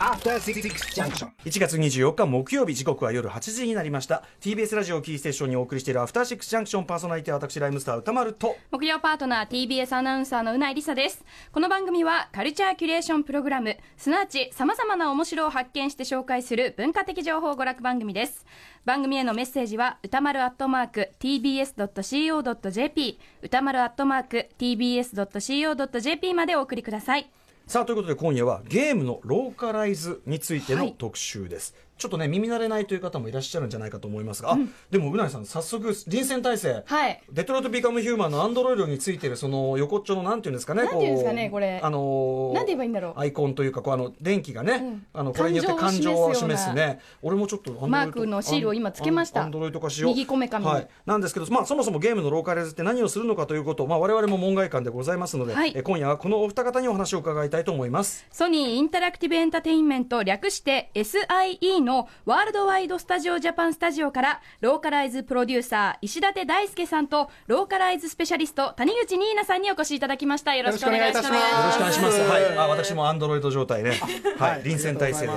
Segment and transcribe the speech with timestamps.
[0.00, 0.62] After Six
[0.94, 1.28] Junction.
[1.44, 4.22] 1月24日木曜日時刻は夜8時になりました。
[4.40, 8.56] TBS ラジオキーステーションにお送りしているアフターシックスジャンクションパーソナリティは私ライムスター歌丸と。
[8.70, 11.24] 木曜パートナー TBS アナウンサーのうないりさです。
[11.52, 18.46] この番組はカルチャーキュレーションプログラムすなわち様々な面白を発見して紹介する文化的情報娯楽番組です。
[18.84, 27.30] 番組へのメッセージは歌丸アットマーク TBS.CO.JP 歌丸アットマーク TBS.CO.JP までお送りください
[27.68, 30.86] さあということで今夜はゲームのローカライズについてはい。
[30.86, 34.58] の特集です、ちょっとね耳慣れないという方もいらっしゃるんじゃないかと思いますが、あ
[34.90, 37.22] でもうないさん早速臨戦態勢、はい。
[37.30, 41.80] デトロイト・ビカム・ヒューマンのアンドロイドについてるその横っちょのなんていうんですかねなんていうんですかねこれ。
[41.82, 43.20] あのーなんて言えばいいんだろう。
[43.20, 45.06] アイコンというかこうあの電気がね、ん。
[45.12, 49.42] あのこれによって感感情を示示すね俺もちょっとマークのシールを今つけました。
[49.42, 50.10] アンドロイド化しよう。
[50.10, 55.72] 右こめかはい、なんですけど、まあ、そもそもゲームのローカライズって何をするのかということを、まあ、我々も門外漢でございますので、はい。
[55.74, 58.26] え今夜はこのお二方にお話を伺いたいと思います。
[58.30, 61.87] ソニーインタラクティブエンタテインメント略して SIE の
[62.24, 70.54] ワールドワイドスタジオジャパンスタジオからローカライズプロデューサー石立大輔さんとローカライズスペシャリスト谷口ニーナさんにお越しいただきました。
[70.54, 71.26] よろしくお願いします。
[71.26, 72.20] よろしくお願いします。
[72.20, 73.92] はいはい、あ私もアンドロイド状態で、
[74.38, 75.32] はい、臨戦態勢で。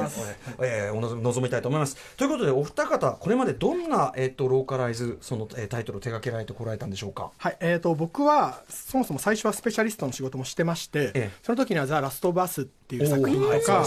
[0.61, 1.97] えー、おの望みたいと思います。
[2.17, 7.31] ということで、お二方、これまでどんな、えっ、と、ローカライズ、その、えータイトルを手掛けられてこられたんでしょうか？
[7.37, 7.57] はい。
[7.61, 11.31] えー、と僕はそもそも最初はスペシャリストの仕事もしてまして、ええ。
[11.43, 13.85] その時には「The Last of Us」っていう作品とか。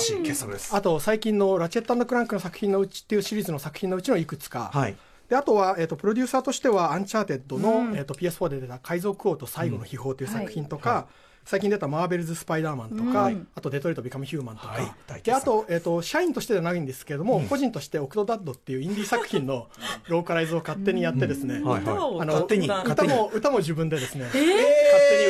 [0.73, 4.97] あと最近の「ラチェットクランク」の作品のうちっていうシリーズの作品のうちのいくつか、はい。
[5.29, 11.07] であとは、えー、とプロデューサーとしては「アンチャーテッドの」えー、と PS4 で出た「海賊王と最後の秘宝」という作品とか、
[11.45, 19.69] 最近出た「マーベルズ・スパイダーマン」とか、あと「デトロイト・ビカム・ヒューマン」とか、はいであと,、えー、と社員としてではないんですけれども、個人として「オクトダッド」っていうインディー作品の
[20.09, 21.83] ローカライズを勝手にやってですね、はいはい。
[21.83, 21.85] あ
[22.25, 23.05] の勝手に、歌。
[23.05, 24.53] も歌も自分でですね、勝手に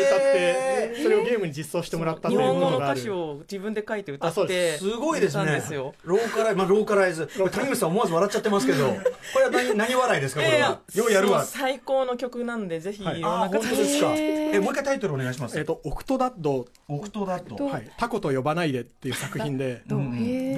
[0.03, 5.95] 歌ってそれをゲームに実装してもらったという日本語のものがある歌詞を自分で書いて歌ってですすごいですね歌ったんですよ。
[6.05, 7.27] ローカライズ、まあ、ローカライズ。
[7.27, 8.93] 谷口さん思わず笑っちゃってますけど、こ
[9.39, 10.81] れは何、何笑いですか、これは？
[10.95, 11.45] ようやるわ。
[11.45, 14.13] 最高の曲なんでぜひいろんですか？
[14.17, 15.59] え、もう一回タイトルお願いします。
[15.59, 17.67] えっとオクトダッド、オクトダッド。
[17.67, 19.83] はい、タコと呼ばないでっていう作品で。
[19.89, 19.95] こ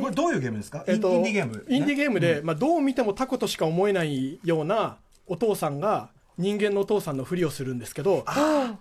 [0.09, 1.67] れどういうゲームですか、えっとインディーゲーム。
[1.69, 8.25] インディーーゲームで、まあ、どう見てもタコとしか思えないようなお父さんが人間のお父さんのふりをするんですけど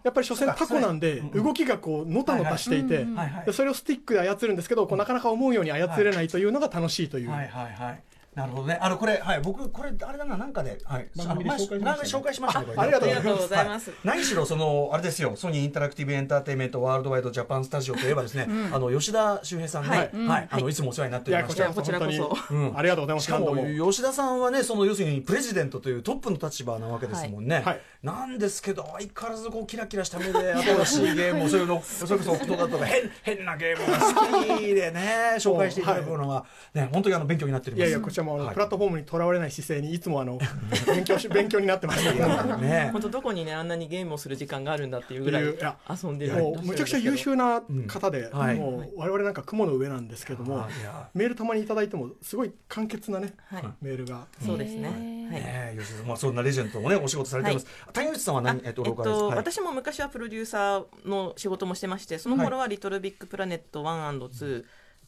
[0.04, 3.06] やっぱり所詮タコなんで動きがこうのたのたしていて
[3.54, 7.30] それをスティックで操るんですけどこうなかなか思うように操れないというのが楽しいという。
[7.30, 8.04] はいはいはい。
[8.36, 8.78] なるほどね。
[8.82, 11.08] あの、これ、はい、僕、これ、あれだな、なんかで、はい。
[11.16, 12.06] 番組であの紹介しましたね。
[12.06, 12.80] 前紹介しましたね、これね。
[12.80, 13.90] あありがとうございます。
[13.90, 20.00] は何しろ、その、あれですよ、ソニーインタラクティブエンターテインメントワールドワイドジャパンスタジオといえばですね、あの、吉田修平さんね、はい。
[20.28, 21.62] はい、あの、いつもお世話になっていおりまして。
[21.62, 22.36] やこちらこそこちらこそ。
[22.36, 22.78] 本当に、うん。
[22.78, 23.26] ありがとうございます。
[23.26, 23.56] しかも
[23.92, 38.54] 吉田さんはねその要するにプレジデントというトップの立場なわけですもんね、はいなんですけど相変わらずこうキラキラした目で新しいゲームをそれのそれこそオクトだとか変変なゲームが好きでね紹介していただくのが、ね本当にあの勉強になっておりますいやいやこちらもあの、はい。
[38.54, 40.40] プラットフォームにとらわれない姿勢にいつもあの
[40.88, 42.14] 勉強し勉強になってました
[42.58, 42.90] ね。
[42.92, 45.78] 本当どこにねあんなにゲームをする時間があるんだっていうぐらいいや。
[45.90, 48.40] 遊んでるもうむちゃくちゃ優秀な方で、うん。
[48.40, 48.56] はい。
[48.56, 50.84] もう我々なんか雲の上なんですけどもあい。
[50.84, 51.10] や。
[51.14, 53.64] メールたまにいただいてもすごい簡潔なね、はい。
[53.82, 54.26] メールが。
[54.44, 54.90] そうですね。
[54.90, 55.16] はい。
[55.32, 58.94] ねまあそんなレジェンドもねお仕事されています、谷口さんは何えっとえっ
[59.36, 64.66] 私も昔はプロデューサーの仕事もしてましてその頃は「リトルビッグプラネット 1&2」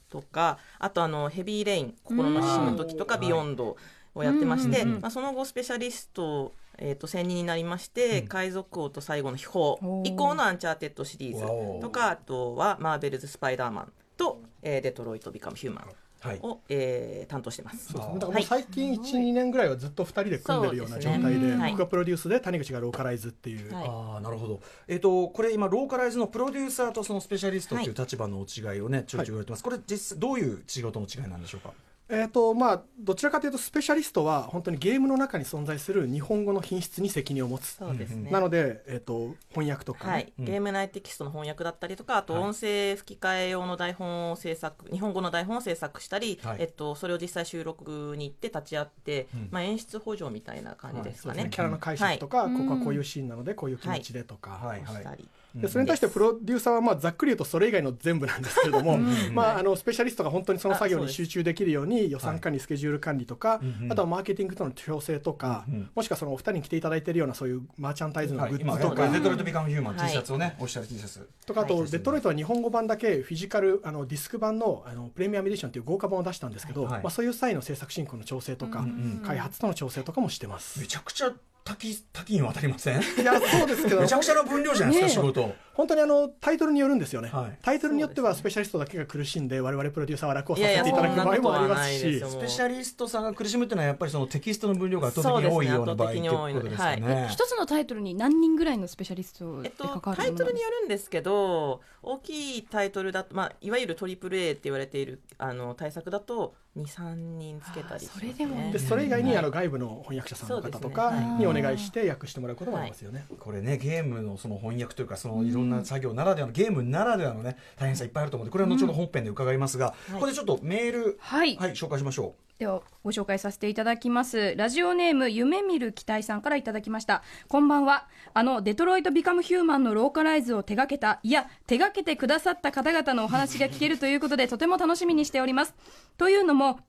[0.10, 3.22] とかあとあの「ヘビーレイン心の死ぬ時」とか「うん。
[3.22, 3.78] ビヨンド」
[4.16, 15.88] をやってまして、うんうんまあ、その後スペシャリストえー、と専任になりまして、海賊王と最後の秘宝以降のアンチャーテッドシリーズとかあとはマーベルズ・スパイダーマンと、えーデトロイト・ビカム・ヒューマ
[16.20, 16.42] はい。
[16.70, 17.94] えー担当してます。
[17.94, 18.14] そうですね。
[18.16, 23.86] だからもう最近12、年ぐらいはずっと2人で組んでるような状態で僕がプロデュースで谷口がローカライズっていう、はい。
[23.88, 29.26] ああなるほど、えっとこれ今ローカライズのプロデューサーとそのスペシャリストという立場の違いをね、ちょいちょい。
[29.28, 31.74] 言われてます、これ実際どういう仕事の違いなんでしょうか？
[32.10, 38.32] えーとまあ、どちらかというとスペシャリストは本当にゲームの中に存在する日本語の品質に責任を持つ、そうですね。
[38.32, 42.44] なので、えー、と翻訳とかね、はい、ゲーム内テキストの翻訳だったりとかあとはい。
[42.44, 46.58] 音声吹き替え用の台本を制作日本語の台本を制作したり、はい。
[46.60, 49.50] えっと、それを実際収録に行って立ち会って、うん。
[49.52, 51.50] まあ、演出補助みたいな感じですかね。
[51.52, 52.54] キャラの解釈とか、はい。
[52.54, 54.82] ここはこういうシーンなのでこういう気持ちでとか、はい。
[54.84, 54.96] はい。
[54.96, 55.28] したり
[55.62, 58.98] でそれに対してプロデューサーはまあざっくり言うとそれ以外の全部なんですけれども、
[59.34, 65.90] まあ、あのスペシャリストが本当にその作業に集中できるように予算管理、スケジュール管理とか、うんあとはマーケティングとの調整とか、うん。
[65.96, 70.08] もしくはそのお二人に来ていただいているようなそういうマーチャンタイズのグッズとか、今デトロイト・ビカム・ヒューマンはい。
[70.08, 71.30] T シャツをね、おっしゃる T シャツ。
[71.46, 77.02] とかあと、はいデトロイトは日本語版だけフィジカルあのディスク版のあのプレミアムエディションという豪華版を出したんですけど、はい。
[77.02, 78.86] まあ、そういう際の制作進行の調整とか、
[79.26, 80.80] 開発との調整とかもしてます。
[80.80, 81.32] めちゃくちゃ
[81.68, 83.02] 多岐多岐にわたりません？
[83.02, 84.00] いやそうですけど。
[84.00, 85.34] めちゃくちゃな分量じゃないですか、ねえ。
[85.34, 85.56] 仕事。
[85.74, 87.58] 本当にあのタイトルによるんですよね、はい。
[87.62, 92.20] タイトルによってはスペシャリストだけが苦しんで我々プロデューサーは楽をさせていただく場合もありますし。
[92.20, 97.16] スペシャリストさんが苦しむっていうのはやっぱりそのテキストの分量が圧倒的に多いような場合っていうことですかそうですね。
[97.16, 97.28] ね。
[97.30, 113.26] 一つのタイトルに何人ぐらいのスペシャリストでえっと、関わるタイトルによるるんですけど大きいタイトルだと、まあ、いわゆるトリプル A って言われているあの対策だと23人つけたりします、ね、それでもでそれ以外にはいあの外部の翻訳者さんの方とかにお願いして訳してもらうこともありますよね。
[113.40, 121.58] これねゲームのその翻訳というかそのいろんな作業ならではのゲームならではのね大変さいっぱいあると思うのでこれは後ほど本編で伺いますが、ここでちょっとメールはい。
[121.58, 124.56] はい紹介しましょではご紹介させていただきます。
[124.56, 127.22] ラジオネーム夢見る期待さんからいただきました。
[127.48, 128.08] こんばんは。
[128.34, 135.76] あのデトロイト・ビカム・ヒューマンのローカライズを手掛けたいや手掛けてくださった方々のお話が聞けるということでとても楽しみにしております。
[136.18, 136.80] というのも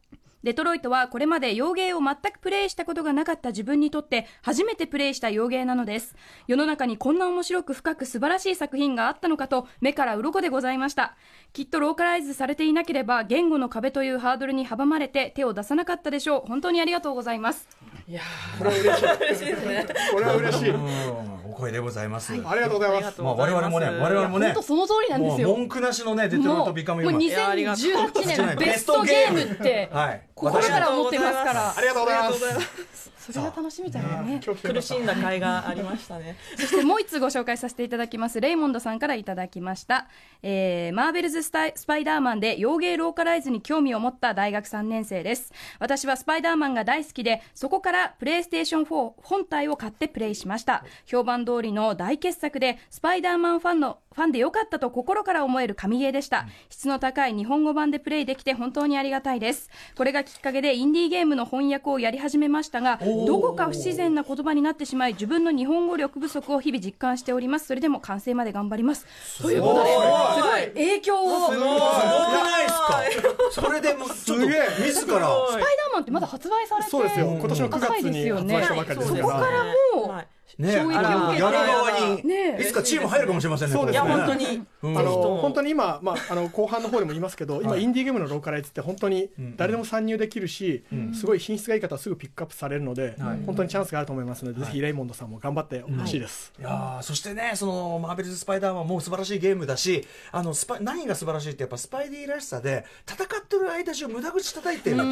[0.49, 6.17] デトロイトはこれまで洋芸を全くプレイしたことがなかった自分にとって初めてプレイした洋芸なのです。
[6.47, 11.19] 世の中にこんな面白く深く素晴らしい作品があったのかと目から鱗でございました。
[11.53, 16.49] きっとローカライズされていなければ言語の壁というハードルに阻まれて手を出さなかったでしょう。
[16.49, 17.69] 本当にありがとうございます。
[18.07, 18.23] いや
[18.57, 19.05] これは嬉しい。
[19.05, 19.87] 嬉しいですね。
[20.11, 20.71] これは嬉しい。
[20.71, 23.21] う、うん、お声でございます、ありがとうございます。
[23.21, 25.49] まあ我々もね我々もね本当その通りなんですよ。
[25.51, 27.85] 文句なしのねデトロイト・ビカム・ヒューマンもういやありがとう
[28.23, 29.91] 2018年ベストゲームって。
[29.93, 38.41] はい心から思ってますからありがとうございますそれが楽しみだよね苦しんだ甲斐がありましたねそしてもう一つご紹介させていただきます。
[38.41, 40.09] レイモンドさんからいただきました。
[40.43, 45.53] えー、マーベルズスタイスパイダーマンで洋芸ローカライズに興味を持った大学3年生です。
[45.79, 50.85] 私はスパイダーマンが大好きで、そこからプレイステーション4本体を買ってプレイしました。
[51.05, 56.47] 評判通りの大傑作で、スパイダーマンファンのファンでよかったと心から思える神ゲーでした。
[56.71, 59.71] 質の高い日本語版でプレイできて本当にありがたいです。
[59.97, 67.67] これがきっかけでインディーゲームの翻訳をやり始めましたが、どこか不自然な言葉になってしまい、自分の日本語力不足を日々実感しております。
[67.67, 69.07] それでも完成まで頑張ります。
[69.41, 69.97] ということで、す
[70.43, 71.51] ごい影響を。
[71.51, 73.63] スすごくないですか？
[73.63, 75.17] それでもうちょっとすげえ自らすごい
[75.53, 77.27] パイダーマンってまだ発売されてそうですよ。
[77.27, 79.19] 今年の9浅い月にですよね発売したばかりですか。
[79.19, 80.27] そこかららもうはい
[80.57, 82.57] ね衝撃を受けてやる側に、ね。
[82.59, 84.07] えいつかチーム入るかもしれませんねそうですね。
[84.07, 84.99] いや本当に、うん。
[84.99, 87.83] あの本当に今、まあ、あの後半の方でも言いますけど、今、はい。
[87.83, 90.85] インディーゲームのローカライズって本当に誰でも参入できるし、
[91.15, 93.45] すごい品質がいい方はすぐピックアップされるので、はい。
[93.47, 96.53] 本当にチャンスがあると思いますので、ぜひレイモンドさんも頑張ってほしいです。
[96.59, 104.97] いやーそしてねそのマーベルズ・スパイダーマンも素晴らしいゲームだしあのスパ何が素晴らしいってやっぱスパイディらしさで戦ってる間中無駄口叩いてる。
[104.97, 105.05] と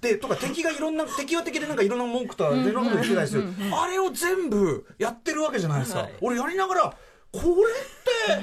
[0.00, 6.96] でとか敵がいろんな敵は敵でなんかいろんな文句とかいろんなこと言ってたりするあれを全部やってるわけじゃないですか、はい俺やりながら
[7.30, 8.42] これって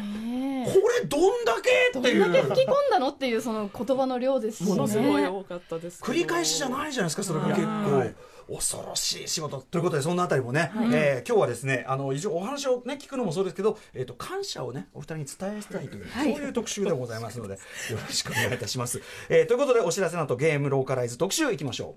[0.72, 4.69] これどんだけっていどんだけう吹き込んだのっていうその言葉の量ですしね。
[4.69, 6.13] ものすごい多かったですけど。
[6.13, 7.98] 繰り返しじゃないじゃないですかそれが結構。
[7.98, 8.16] はい
[8.48, 9.60] 恐ろしい仕事。
[9.60, 16.33] ということでそんなあたりもね、えー今日はですねあの一応お話をね聞くのもそうですけど、えー、と感謝をねお二人に伝えたいという、はい。
[16.36, 17.60] そういう特集でございますのでよ
[17.92, 21.95] ろしくお願いいたします、えーということでお知らせの後ゲームローカライズ特集いきましょ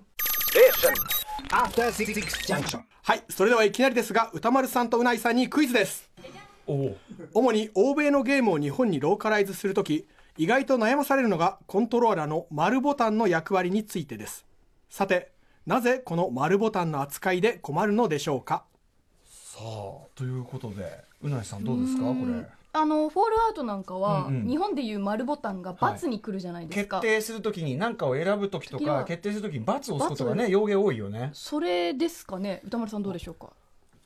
[0.81, 1.18] Junction.
[3.01, 6.09] はい、それではいきなりですが、歌丸さんとうないさんにクイズです。
[6.67, 6.97] うおお。
[7.33, 10.07] 主に欧米のゲームを日本にローカライズするとき、
[10.37, 14.45] 意外と悩まされるのがコントローラーの丸ボタンの役割についてです。
[14.89, 15.31] さて、
[15.65, 18.63] なぜこの丸ボタンの扱いで困るのでしょうか？
[19.25, 19.63] さあ
[20.15, 22.03] ということでうなぎさんどうですか？
[22.03, 24.47] これあのフォールアウトなんかは、うんうん。
[24.47, 28.99] 日本でいう丸ボタンが×に来るじゃないですか、決定するときに何かを選ぶときと時は。
[28.99, 30.49] か決定するときに×を押すことが×ね？
[30.49, 31.31] 要言多いよね。
[31.33, 32.61] それですかね？
[32.65, 33.49] 歌丸さんどうでしょうか？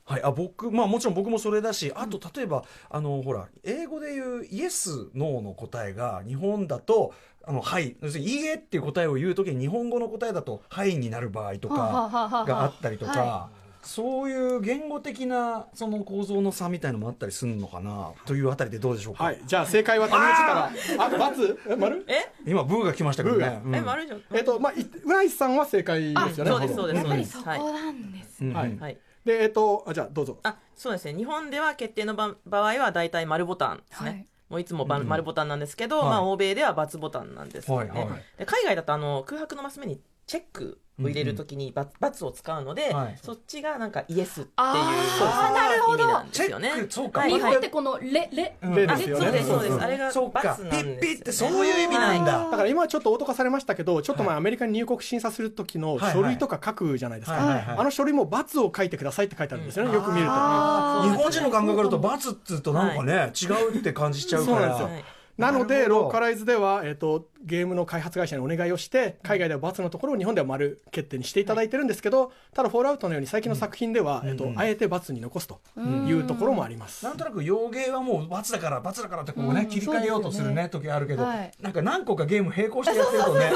[0.06, 7.14] はい、あ僕まあもちろん僕もそれだしあと例えばあのほら英語で言うイエスノーの答えが日本だと
[7.46, 7.96] あのはい。
[8.02, 12.40] 要するにいいえっていう答えを言う時に日本語の答えだとはいになる場合とはあはあはあは。
[12.42, 13.48] あかがあったりとか、は
[13.84, 21.04] そういう言語的なその構造の差みたいのもあったりするのかなというあたりでどうでしょうか、はい、じゃあ正解は谷口から。
[21.04, 22.04] あ、バツえ丸？
[22.08, 22.32] え？
[22.46, 23.74] 今ブーが来ましたけどね、うん。
[23.74, 24.04] え丸？
[24.04, 24.22] いじゃん。
[24.32, 26.50] えっと、まあ、いうないさんは正解ですよね。
[26.50, 26.94] そうですそうです。
[26.94, 28.78] そうですやっぱりそこなんです、うんはい。
[28.78, 28.98] はい。
[29.24, 30.38] で、えっと、あ、じゃあどうぞ。
[30.42, 31.14] あそうですね。
[31.14, 34.26] 日本では決定の場場合は大体丸ボタンですね、はい。
[34.50, 36.08] もういつもば丸ボタンなんですけど、はい。
[36.08, 38.22] まあ、欧米では×ボタンなんですよね、はいはい。
[38.38, 43.18] で海外だとあの空白のマス目にチェックを入れるときにバツを使うので、はい。
[43.20, 46.68] そっちがなんかイエスっていうあーなるほど意味なんですよね。
[46.68, 47.20] チェックそうか。
[47.20, 48.74] はい日本ってこのレレうん。
[48.74, 49.24] 例ですよね。
[49.24, 52.38] そうですそうです、うんあれがバツなんですよ、ね、ピッピッってそういう意味なんだ。
[52.38, 52.50] はい。
[52.50, 57.38] だから今はちょっとオート化されましたけど、ちょっと前アメリカに入国審査する時の書類とか書くじゃないですか。
[57.38, 57.78] はいはいはい。
[57.78, 60.32] あの書類も×を書いてくださいって書いてあるんですよね、よく見ると。
[60.32, 64.88] 日本人の感覚だと×っつうとなんかね、違うって感じしちゃうから。
[65.36, 77.04] なので、ローカライズでは、えっ、と、ゲームの開発会社にお願いをして海外では×のところを日本では丸決定にしていただいてるんですけど、ただ「フォールアウト」のように最近の作品では、えっとあえて×に残すというところもあります。
[77.04, 81.52] なんとなく洋芸はもう罰だから罰だからってこうね、切り替えようとするね時あるけど、はい。
[81.60, 83.52] なんか何個かゲーム並行してやってるとね。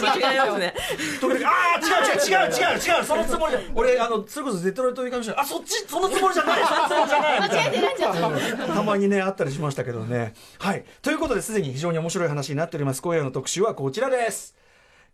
[0.00, 0.74] 間違いますね
[1.20, 7.42] 時々ああ違う違う違う違う違うそのつもりじゃ俺あのそれこそデトロイト・ビカムシあそっちそのつもりじゃないそのつもりじゃない。
[7.42, 10.34] みたいなたまにねあったりしましたけどね。
[10.58, 10.84] はい。
[11.02, 13.02] ということですでに非常に面白い話になっております。
[13.02, 14.56] 今夜のの特集はこちらです。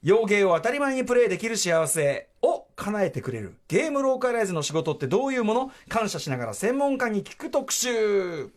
[0.03, 5.73] 洋芸を当たり前にプレイできる幸せを叶えてくれるゲームローカライズの仕事ってどういうもの？
[5.89, 8.51] 感謝しながら専門家に聞く特集。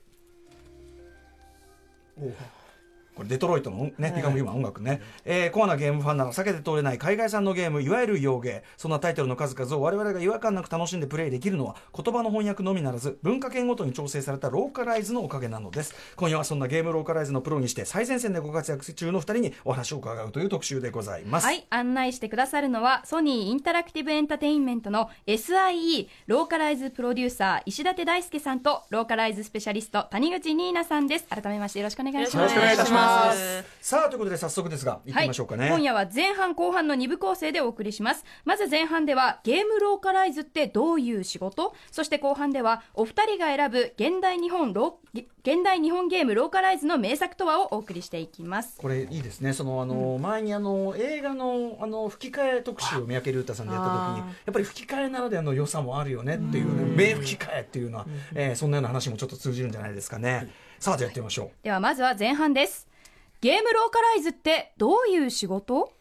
[3.20, 15.94] これデトロイトのね、ピカム今音楽ね、えーコアなゲームファンなら避けて通れない海外産のゲーム、いわゆる洋芸、そんなタイトルの数々を我々が違和感なく楽しんでプレイできるのは、言葉の翻訳のみならず、文化圏ごとに調整されたローカライズのおかげなのです。
[16.16, 21.46] 今夜はそんなゲームローカライズのプロにして、最前線でご活躍中の二人にお話を伺うという特集でございます。
[21.46, 31.26] はい、案内してくださるのは、ソニーインタラクティブエンタテインメントの SIE ローカライズプロデューサー石立大輔さんと、ローカライズスペシャリスト谷口ニーナさんです。
[31.28, 33.09] 改めましてよろしくお願いします。
[33.10, 33.64] ます。
[33.82, 35.64] さあ、ということで早速ですが、行ってみましょうかね。
[35.64, 38.26] はい、今夜は前半後半の2部構成でお送りします。
[38.46, 41.74] まず前半ではゲームローカライズってどういう仕事？
[41.92, 48.78] そして後半ではお二人が選ぶ現代日本ロー現代日本ゲームローカライズの名作とはをお送りしていきます。
[48.78, 49.54] これいいですね。
[49.54, 60.50] そのあの、前にあの映画のあの吹き替え特集を三宅龍太さんでやった時にやっぱり吹き替えならではの良さもあるよねっていうね名吹き替えっていうのは、えーそんなような話もちょっと通じるんじゃないですかね、
[60.80, 61.50] さあじゃあやってみましょう。
[61.64, 62.89] ではまずは前半です
[63.42, 65.94] ゲームローカライズってどういう仕事？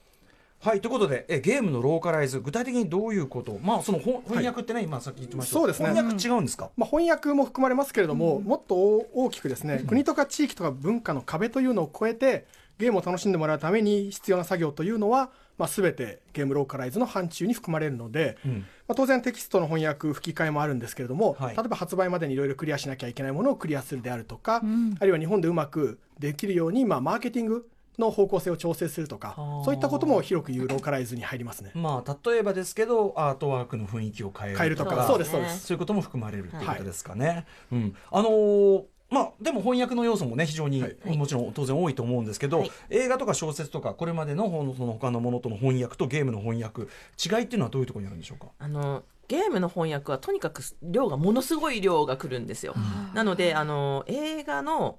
[0.61, 3.61] はいということでえゲームのローカライズ具体的にどういうこと？
[3.62, 5.52] まあその翻翻訳ってね、今さっき言ってました。
[5.52, 5.90] そうですね。
[5.90, 12.45] 翻訳違うんですか、まあ、翻訳も含まれますけれども、もっと大きくですね、国とか地域とか文化の壁というのを超えて
[12.78, 21.57] ゲームを楽しんでもらうために必要な作業というのは、まあ、全てゲームローカライズの範疇に含まれるので、んまあ、当然テキストの翻訳吹き替えもあるんですけれども、はい。
[21.57, 24.62] 例えば発売までにいろいろクリアしなきゃいけないものをクリアするであるとか、
[24.99, 27.68] あるいは日本でうまくできるように、まあ、マーケティング
[27.99, 31.73] の方向性を調整するとかーそういったことも広く言うローカライズに入りますね。
[31.75, 35.66] まあ例えばですけどアートワークの雰囲気を変える変えるとかそうですそうです。
[35.66, 37.45] そういうことも含まれるということですかね。
[37.73, 41.17] うん、あのーまあ、でも翻訳の要素もね非常に、はい。
[41.17, 42.71] もちろん当然多いと思うんですけど、はい。
[42.91, 48.49] 映画とか小説とかこれまでのほんその他のものとの翻訳とゲームの翻訳違いっていうのはどういうところにあるんでしょうか？
[48.59, 52.75] あのゲームの翻訳はとにかく量がものすごい量が来るんですよ。
[53.15, 54.99] なのであの映画の、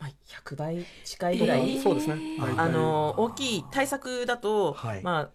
[0.00, 0.10] まあ、
[0.44, 2.16] 100倍近いぐらい、そうですね、
[2.56, 5.02] あの大きい大作だと、はい。
[5.02, 5.30] まあ、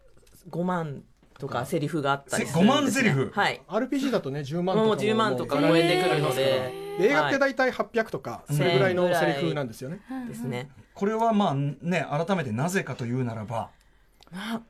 [0.49, 1.03] 5万
[1.37, 3.31] とかセリフがあったりすせ5るんです、ね、万セリフ？
[3.33, 3.61] はい。
[3.67, 10.01] RPG だとね10万とかもう10万とか超えてくるので、映画っては大体800とかそれぐらいのセリフなんですよね。
[10.25, 10.69] いですね。
[10.93, 13.69] これはまあね改めてなぜかというならば
[14.31, 14.61] まあ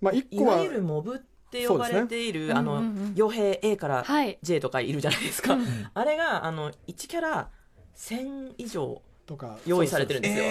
[0.00, 1.18] まあ一個はいわゆるモブっ
[1.50, 2.82] て呼ばれている、あの
[3.14, 5.56] 傭兵 A からはい J とかいるじゃないですか、
[5.94, 7.48] あれがあの1キャラ
[7.96, 10.44] 1000以上とか用意されてるんですよ。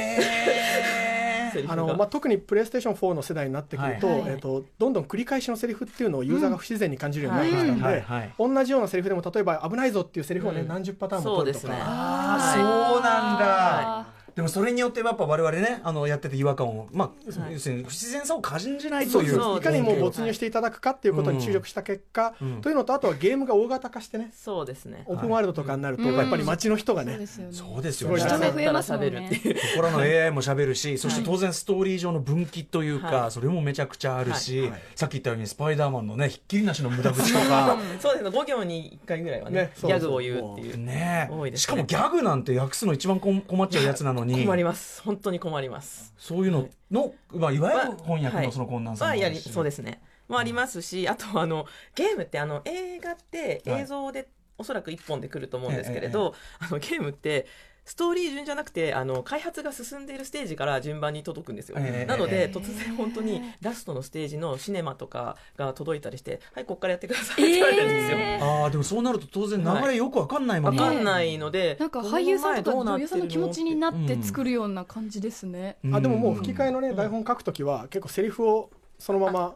[1.68, 10.68] あのまあ、特にプレイステーション4の世代になってくると,、はいえっとどんどん繰り返しのセリフっていうのをユーザーが不自然に感じるようになってきたんで、はいはい同じようなセリフでも例えば危ないぞっていうセリフをね、うん。
[10.68, 11.84] 何十パターンも取るとそうですね。
[11.84, 22.62] か、そうなんだ、はでもそれによってやっぱ我々ねあのやってて違和感をまあ、要するに不自然さを感じないというそういかにも没入していただくかっていうことに注力した結果、うん。
[22.62, 25.04] というのとあとはゲームが大型化してねそうですね。
[25.08, 27.54] オープンワールドとかになると、うんやっぱり街の人がね、そうですよね。
[27.54, 28.28] そうですよすごいね。
[28.28, 29.42] 人目増えますもん喋るってね。
[29.44, 33.32] いう心の AI も喋るし、そして当然ストーリー上の分岐というか、はい。
[33.32, 34.70] それもめちゃくちゃあるし、はい。
[34.72, 37.78] はいさっき言ったようにスパイダーマンのねひっきりなしの無駄口とか。
[38.00, 38.30] そうですね。
[38.30, 39.72] 5行に1回ぐらいはねね。
[39.76, 40.78] そうギャグを言うっていう。
[40.78, 41.30] ね。
[41.32, 41.64] 多いですね。
[41.64, 44.44] しかもギャグなんて訳すの一番困っちゃうやつなのに。
[44.44, 45.02] 困ります。
[45.02, 46.14] 本当に困ります。
[46.18, 48.46] そういうのの、まあ、いわゆる翻訳はい。
[48.48, 50.02] のその困難さもあるし、そうですね。
[50.28, 53.82] もありますしあとあのゲームってあの映画ってはい。
[53.82, 54.28] 映像で
[54.58, 57.46] おそらく1本で来ると思うんですけれど、あのゲームって
[57.86, 75.78] ストーリー順じゃなくてあの開発が進んでいるステージから順番に届くんですよ、ええなので、ええ突然本当にラストのステージのシネマとかが届いたりしてはいここからやってくださいって言われるんですよ、えああでもそうなると当然流れよくわかんないもんわかんないので、なんか俳優さんとか女優さんの気持ちになって作るるような感じですね。
[75.92, 79.56] あでももう吹き替えのね、台本書くときは結構セリフをそのまま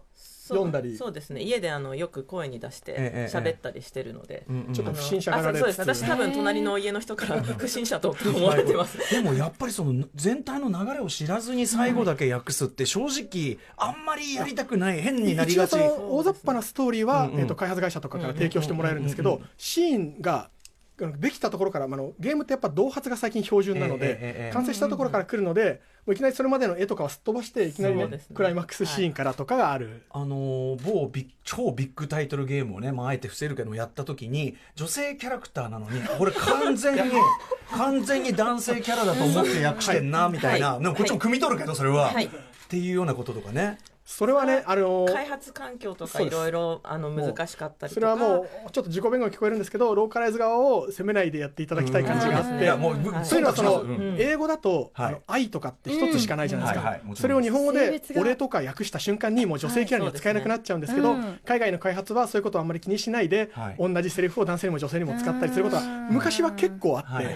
[0.50, 0.98] 読んだり。
[0.98, 1.41] そうですね。
[1.41, 5.74] 家であのよく声に出してええ喋ったりしてるので、ちょっと不審者がられつつあそう。
[5.74, 6.01] そうです。
[6.01, 8.98] 私多分隣の家の人から不審者と思われてます。
[9.12, 15.72] でもやっぱりその全体の流れを知らずに最後だけ訳すって正直あんまりやりたくない変になりがち。
[15.72, 17.39] 一応その大雑把なストーリーは、うんうん。
[17.41, 20.50] えー、と開発会社とかから提供してもらえるんですけど、シーンが
[21.08, 27.96] できたところから、まああのゲームってやっぱ動発が最近標準なので完成したところから来るのでもういきなりそれまでの絵とかをすっ飛ばしていきなり
[28.34, 37.12] クライマックスシーンからとかがある、あのー某ビッ超ビッグタイトルゲームをね、まあ、あえて伏せるけどもやった時に女性キャラクターなのにこれ完全に
[37.72, 40.84] 完全に男性キャラだと思って訳してんなみたいな、はい。
[40.84, 42.25] でもこっちも汲み取るけどそれは、はい。
[42.25, 42.29] っ
[42.70, 43.79] ていうようなこととかね
[44.11, 47.93] それはねあの開発環境とかいろいろあの難しかったりとか。
[47.93, 53.25] それはもうちょっと自己弁護に聞こえるんですけどローカライズ側を責めないでやっていただきたい感じがあって、もうはい。
[53.25, 55.07] そういうのはその、うん英語だと、はい。
[55.09, 63.75] あの愛とかって一つしかないじゃないですか、それを日本語で俺とか訳した瞬間にもう女性キャラには使えなくなっちゃうんですけど、海外の開発はそういうことをあんまり気にしないで、はい。
[63.77, 67.27] 同じセリフを男性にも女性にも使ったりすることは昔は結構あって、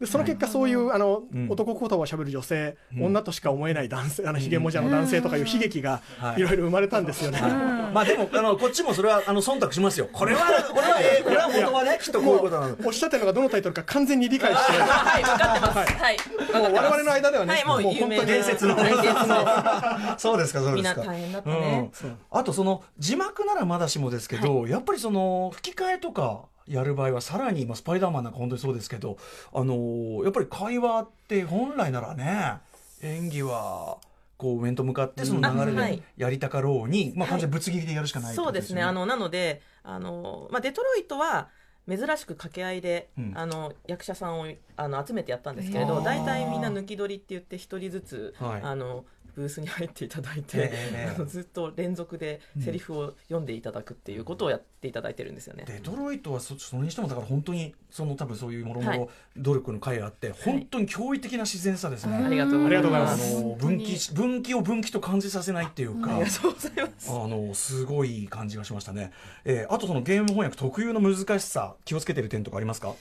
[0.00, 1.50] でその結果そういうあの、うん。
[1.50, 3.04] 男言葉を喋る女性、うん。
[3.04, 6.40] 女としか思えない男性あのひげもじゃの男性とかいう悲劇がはい。
[6.40, 7.38] いろいろ生まれたんですよね。
[7.40, 10.08] まあでもあのこっちもそれはあの忖度しますよ。
[10.10, 10.40] これは
[10.72, 11.98] これはえーこれは元はね。
[12.00, 12.76] きっとこういうことなの。
[12.84, 14.72] おっしゃってるのがどのタイトルか完全に理解して。
[14.80, 15.22] はい。
[15.22, 15.92] 分かってます。
[15.92, 16.16] はい。
[16.16, 16.72] 分かってます。
[16.72, 17.64] 我々の間ではねはい。
[17.66, 18.76] もう有名な伝説の。
[18.76, 20.18] 伝説の。
[20.18, 20.72] そうですかそうですか。
[20.72, 21.90] みんな大変だったね。
[22.02, 22.18] うん。
[22.30, 29.18] あとその字幕ならまだしもですけど、やっぱりその吹き替えとかやる場合はさらに、まあ、スパイダーマンなんか本当にそうですけど、
[29.52, 32.58] あのーやっぱり会話って本来ならね
[33.02, 33.98] 演技は
[34.36, 38.82] こう面と向かってその流れでやりたかろうに、まあ、完全にぶつ切りでやるしかないってそうですね。
[38.82, 41.48] あのなのであの、まあ、デトロイトは
[41.88, 43.32] 珍しく掛け合いで、うん。
[43.34, 44.46] あの役者さんを
[44.76, 48.62] あの集めてやったんですけれど大体みんな抜き取りって言って一人ずつ、はい。
[48.62, 55.64] あのブースに入っていただいて、ええあのずっと連続でセリフを読んでいただくっていうことをやっていただいてるんですよね。
[55.66, 58.98] デトロイトはそそれにしてもだから本当にその多分そういうもろもはい。
[58.98, 63.42] ろ努力の会があって、本当に驚異的な自然さですね、ありがとうございあます。
[63.42, 67.10] の分岐し分岐を分岐と感じさせないっていうか、ありがとうございます。
[67.10, 69.12] あのすごい感じがしましたね、
[69.44, 72.94] えーあとそのゲーム翻訳特有の難しさ気をつけてる点とかありますか？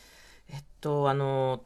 [0.51, 1.62] えっとあの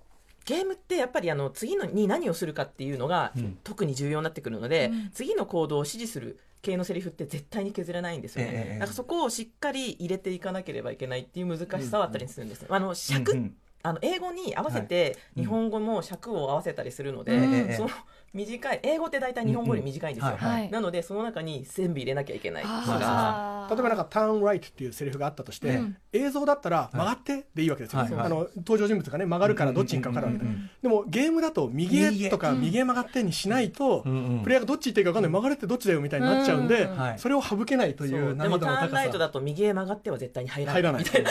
[0.46, 3.58] ゲームってやっぱりあの次のに何をするかっていうのが、うん。
[3.64, 13.56] 特に重要になってくるので、次の行動を指示する系のセリフって絶対に削れないんですよね、ええだからそこをしっかり入れていかなければいけないっていう難しさはあったりするんです、あの尺、うんうん。
[13.86, 17.90] あの英語に合わせてうん日本語も尺を合わせたりするので、ええその
[18.34, 20.52] 短い英語って大体日本語より短いんですよ、うんうん。
[20.52, 20.72] はいはい。
[20.72, 25.98] なのでその中に全部入れなきゃいけない例えばなんか「ターンライト」っていうセリフがあったとして、うん。
[26.12, 28.26] 映像だったら「曲がって」でいいわけですよ、はいはい。
[28.26, 30.70] あの登場人物がね曲がるからどっちにか分かるわけで、うんうんうん。
[30.82, 34.44] でもゲームだと右へとか右へ曲がってにしないと、うんうん。
[34.44, 35.32] プレイヤーがどっち行っていいか分かんない。
[35.32, 38.20] 曲がるってどっちだよみたいになっちゃうんで、それを省けないといそう。
[38.20, 38.86] う難易でもタ度の高さ。
[38.86, 40.82] ーンライトだと右へ曲がっては絶対に入らない。
[40.82, 41.04] 入らない。
[41.04, 41.30] みたいな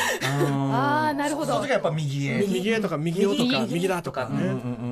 [1.08, 1.46] あーなるほど。
[1.48, 2.38] その時はやっぱ右へ。
[2.46, 2.70] 右。
[2.70, 4.91] へとか右よとか右右だとかね、うんうんうんうん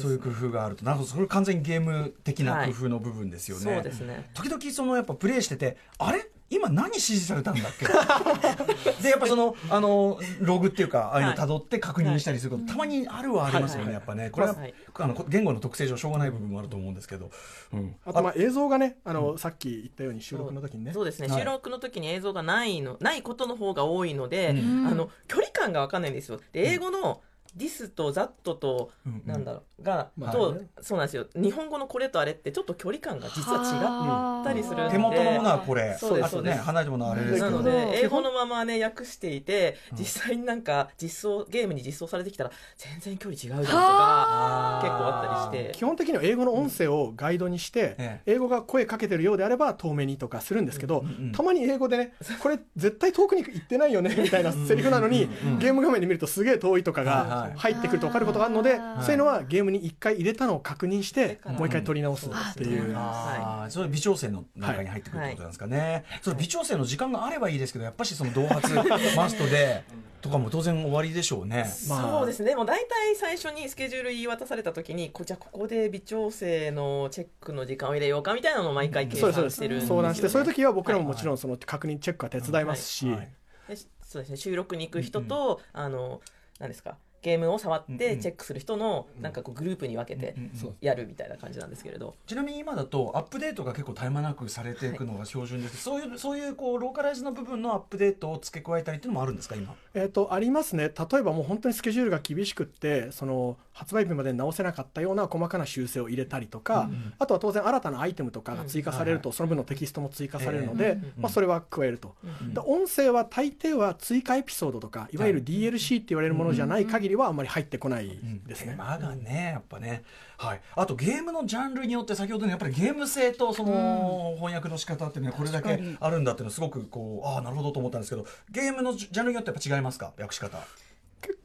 [0.00, 0.84] そういう工夫があると。
[0.84, 1.10] なるほど。
[1.10, 4.30] それ完全にゲーム的な工夫の部分ですよね、そうですね。
[4.34, 6.28] 時々そのやっぱプレイしててあれ？
[6.52, 7.86] 今何指示されたんだっけ？
[9.04, 13.94] でやっぱそのあのログっていうかああいうの辿って確認したりすること、たまにあるはありますよね、はい。
[13.94, 14.30] やっぱね。
[14.30, 14.74] これは、はい。
[14.94, 17.30] あの言語の特性上しょうがない部分もあると思うんですけど、
[17.72, 20.92] うん、あとまあ映像がねあの、さっき言ったように収録の時にね。
[20.92, 21.04] そう。
[21.04, 21.38] ですね、はい。
[21.38, 24.86] 収録の時に映像がないのないことの方が多いので、うん。
[24.88, 26.40] あの距離感が分かんないんですよ。
[26.52, 27.22] で英語の
[27.56, 30.68] ディスとザットと、うんなんだろうが、まあとね。
[30.80, 31.26] そうなんですよ。
[31.34, 34.92] 日本語のこれとあれってちょっと距離感が実は違ったりするんで。
[34.92, 35.96] 手元のものはこれ。
[35.98, 37.46] そうですあとね離れたものはあれですけど。
[37.46, 45.74] なので英語のままね訳していて実際になんか実装ゲームに実装されてきたら全然距離違うじゃんとか結構あったりして。
[45.74, 62.94] 基本的には英語の音声をガイドにして、え英語が声かけてるようであれば遠目にとかするんですけど、うんうんたまに英語でねこれ絶対遠くに行ってないよねみたいなセリフなのに、ゲーム画面で見るとすげえ遠いとかはいが入ってくると分かることがあるので、はいそういうのはゲームに一回入れたのを確認して、うんもう一回取り直すっていう。
[62.96, 68.72] あーそれ微調整の中に入ってくるってことなんですかね、その微調整の時間があればいいですけどやっぱしその同発
[69.16, 69.84] マストで
[70.20, 71.66] とかも当然終わりでしょうね。
[71.88, 72.18] まあ。
[72.18, 83.28] そうですね、もう大体最初にスケジュール言い渡されたときに、こじゃあここで微調整のチェックの時間を入れようかみたいなのを毎回計算してるんですよ、ね、相談してそういう時は僕らももちろんその確認チェックは手伝いますし、はい。
[83.68, 84.36] でそうですね。
[84.36, 86.20] 収録に行く人と、あの
[86.58, 90.34] 何ですかゲームを触ってチェックする人のなんかこうグループに分けて
[90.80, 99.74] やるみたいな感じなんですけれど、ちなみに今だとアップデートが結構絶え間なくされていくのが標準です、そういうそういうこうローカライズの部分のアップデートを付け加えたりっていうのもあるんですか今？
[99.94, 100.84] えー、とありますね。
[100.84, 112.14] 例えばもう本当にスケジュールが厳しくってその発売日までに直せなかったような細かな修正を入れたりとか、あとは当然新たなアイテムとかが追加されると、その分のテキストも追加されるので、まあ、それは加えると、
[112.52, 118.08] で音声は大抵は追加エピソードとかいわゆる DLC って言われるものじゃない限りはあんまり入ってこない
[118.46, 118.72] ですね。
[118.72, 120.02] 手間がねやっぱね。
[120.38, 120.60] はい。
[120.76, 130.12] あとゲームのジャンルによって先ほどのやっぱりゲーム性とその翻訳の仕方っていうのはこれだけあるんだっていうのはすごくこうああなるほどと思ったんですけどゲームのジャンルによってやっぱ違いますか？
[130.18, 130.58] 訳し方。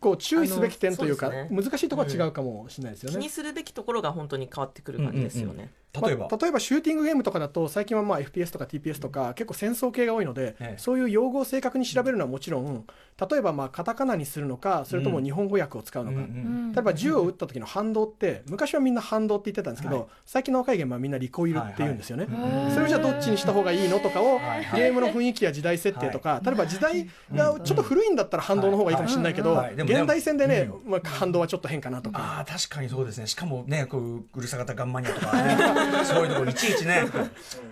[0.06, 1.49] 構注意すべき点というかね。
[1.51, 3.17] 難しいところは違うかもしれないですよね。
[3.17, 3.30] 気に。
[3.30, 5.71] するべきところが本当に変わってくる感じですよね。
[6.01, 10.77] 例えば、まあ例えばシューティングゲームとかだと最近はまあ FPS とか TPS とか結構戦争系が多いので、ええ。
[10.77, 12.86] そういう用語を正確に調べるのはもちろん
[13.29, 20.05] 例えばまあカタカナにするのかそれとも日本語訳を使うのか、うん例えば銃を撃った時の反動って昔はみんな反動って言ってたんですけど、はい。
[20.25, 24.81] 最近の若いゲームはみんなリコイルって言うんですよね、はいそれをじゃあどっちにした方がいいのとかをはいはい。
[24.81, 29.65] ゲームの雰囲気や時代設定とか、例えば時代がちょっと古いんだったら反動の方がいいかもしれないけど、はい。
[29.67, 32.19] はいでもね現代戦でね、うまあ、反動はちょっと変かなとか。
[32.19, 33.27] ああ確かにそうですね。
[33.27, 35.55] しかもねこううるさ型ガンマニアとかね
[36.06, 37.04] そういうところいちいちね。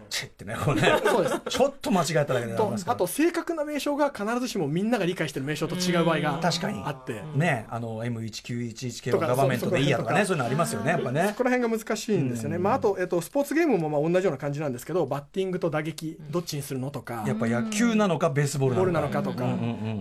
[0.10, 0.94] チェってねこうね。
[1.04, 1.42] そうです。
[1.50, 6.82] ちょっと間違えただけでなりあと正確な名称が必ずしもみんなが理解してる名称と違う場合が確かに。
[6.86, 11.30] あって、ねあの M1911 系はガバメントでいいやとかねそそういうのありますよねやっぱね。
[11.30, 17.24] そこら辺が難しいんですよね、まあ、あと、えっと、スポーツゲームもまあ同じような感じなんですけどバッティングと打撃どっちにするのとか。
[17.26, 19.46] やっぱ野球なのかベースボールボールなのかとか、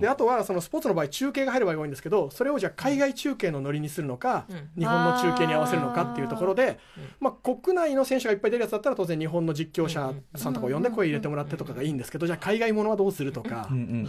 [0.00, 4.70] であとはそのスポーツの場合中継が入る場合が多いんですけどそれをじゃあ海外中継のノリにするのか、うん。
[4.78, 6.78] 日本の中継に合わせるのかっていうところで、
[7.20, 14.06] まあ、国内の選手がいっぱい出るやつだったら当然日本の実況者さんとかを呼んで声入れてもらってとかがいいんですけどじゃあ海外ものはどうするとか、うんうんうん。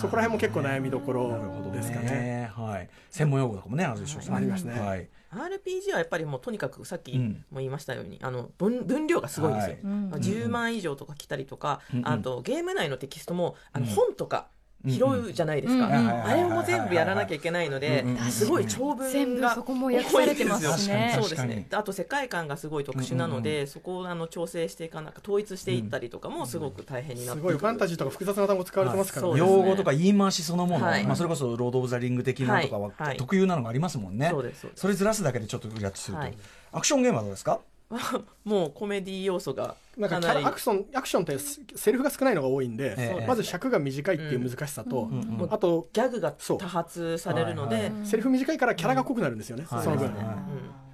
[0.00, 2.10] そこら辺も結構悩みどころですかね。
[2.10, 2.88] ねはい。
[3.10, 4.36] 専門用語とかもねあるでしょうしね。
[4.36, 4.78] ありますね。
[4.78, 5.08] はい。
[5.32, 7.44] RPG はやっぱりもうとにかくさっきうん。
[7.50, 9.84] も言いましたように、あの分分量がすごいんですよ、はい。
[9.84, 12.08] まあ、10万以上とか来たりとか、うんうん。
[12.08, 13.92] あとゲーム内のテキストもあのうん。
[13.92, 14.48] 本とか
[14.86, 15.92] 拾うじゃないですか、うん。
[15.92, 16.24] うん。
[16.24, 21.12] あれも全部やらなきゃいけないのでうんうんすごい長文が全部そこも訳されてますしね。
[21.20, 21.66] そうですね。
[21.72, 27.52] あと世界観がすごい特殊なので、そこをあの調整していかなく統一していったりとかもすごく大変になってくる。
[27.52, 29.38] すごいファンタジーとか複雑な単語使われてますからね。
[29.38, 31.04] 用語とか言い回しそのもの、はい。
[31.04, 34.80] まあ、それこそロード・オブ・ザ・リング的なのとかは特有なのがありますもんね、そうですそうです。
[34.80, 36.34] それずらすだけでちょっとイラッとすると、はい。
[36.72, 37.60] アクションゲームはどうですか？
[38.44, 41.38] もうコメディ要素がなんかアクションアクションって
[41.76, 45.40] セリフが少ないのが多いんで、ええまず尺が短いっていう難しさと、うん。
[45.40, 45.48] うん。
[45.50, 49.38] あとギャグが多発されるので、はいはいセリフ短いからキャラが濃くなるん。
[49.40, 50.14] ですよね、はいその分、はい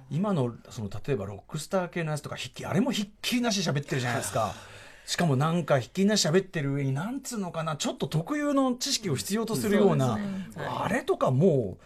[0.09, 4.53] 今のその例えばロックスター系のやつとかひっきあれもひっきりなし喋ってるじゃないですか。
[5.05, 10.17] しかもなんかひっきりなし喋ってる上になんつうのかなちょっと特有の知識を必要とするような、
[10.57, 11.77] あれとかも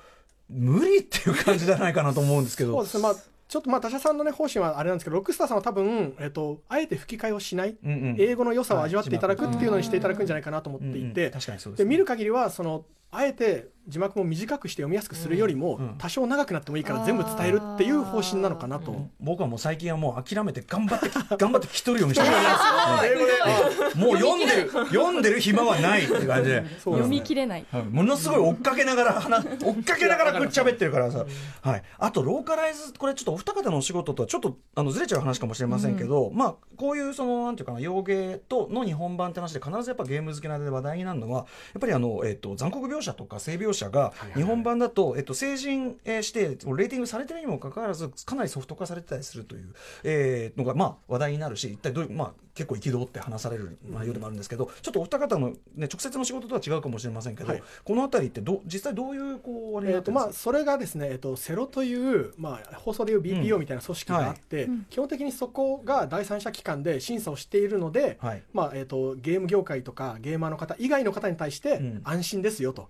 [0.50, 2.74] う無理っていう感じじゃないかなと思うんですけど。
[2.74, 3.04] そうですね。
[3.04, 3.16] まあ
[3.52, 8.16] ちょっとまあ他社さんのね方針はあれなんですけどロックスターさんは多分、えっとあえて吹き替えをしない、うんうん。
[8.18, 11.30] 英語の良さを味わっていただくっていうのにしていただくんじゃないかなと思っていて、
[11.76, 15.96] で見る限りはそのあえて字幕も短くして読みやすくするよりも、うん。
[15.98, 19.10] 多少長くなってもいいから全部伝えるっていう方針なのかなと。
[19.20, 23.06] 僕はもう最近はもう諦めて頑張って頑張って聞き取るようにしてます。
[23.06, 26.64] 英語でもう読んでる 読んでる暇はないって感じで。
[26.80, 27.66] 読み切れない。
[27.72, 27.84] はい。
[27.84, 31.26] ものすごい追っかけながら話 追っかけながらこっち喋ってるからさ、
[31.62, 41.46] はい、あとローカライズこれちょっとお二方のお仕事とはちょっとあのずれちゃう話かもしれませんけど、まあこういうそのなんていうかな洋芸との日本版って話で必ずやっぱゲーム好きな間で話題になるのはや
[41.80, 57.64] っぱりあの、えっと残酷描写とか性描写が日本版だと、えっと成人えー指定レーティングされてるにもかかわらずかなりソフト化されてたりするという、えーのがまあ話題になるし一体どういうまあ結構憤って話される内容でもあるんですけどちょっとお二方の、ね、直接の仕事とは違うかもしれませんけど、はい。
[57.84, 68.44] この辺りってどう実際どういうこうあれにえー、とまあそれがですね、えー、とセロという、まあ、放送でいう BPO みたいな組織があって、基本的にそこが第三者機関で審査をしているので、はい。
[68.54, 72.02] まあえー、とゲーム業界とかゲーマーの方以外の方に対してうん。
[72.04, 72.88] 安心ですよと、うん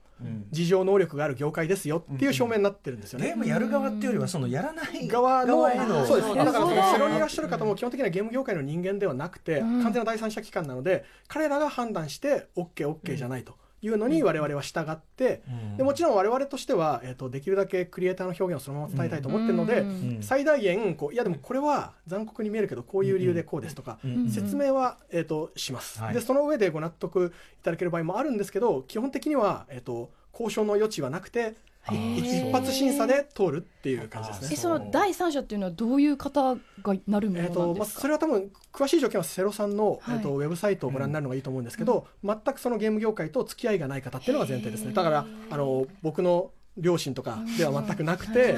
[0.51, 3.27] 事情能力がある業界ですよっていう証明になってるんですよね。
[3.27, 6.35] ゲームやる側っていうよりはそのやらない側のそうですだ。
[6.35, 9.83] からそそうだのセロにいらっしゃる方も基本的にはゲーム業界の人間ではなくて、うん。
[9.83, 15.77] 完全な第三者機関なので彼らが判断して OKOK じゃないというのに我々は従って、うん。
[15.77, 19.85] でもちろん我々としては、えー、とできるだけクリエイターの表現をそのまま伝えたいと思ってるので、
[20.21, 24.29] 最大限こういやでもこれは残酷に見えるけどこういう理由でこうですとか、うん。
[24.29, 26.13] 説明は、えー、とします、はい。
[26.13, 31.55] でその上でご納得いただける場合もあるんですけど基本的には、えー、と交渉の余地はなくて
[31.89, 34.49] 一発審査で通るっていう感じですあね。
[34.53, 34.55] え。
[34.55, 36.59] その第三者っていうのはどういう方が
[37.07, 40.17] なるものえーとまあ、それは多分詳しい条件はセロさんの、はい。
[40.17, 44.93] えー、とウェブサイトをご覧になるのがいいと思うんですけど、全くそのゲーム業界と付き合いがない方っていうのが前提ですね。
[44.93, 48.55] だからあの僕の両親とかでは全くなくて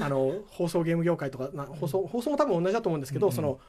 [0.00, 3.60] あの放送ゲーム業界とかな放送放送も多分同じだと思うんですけど、うんその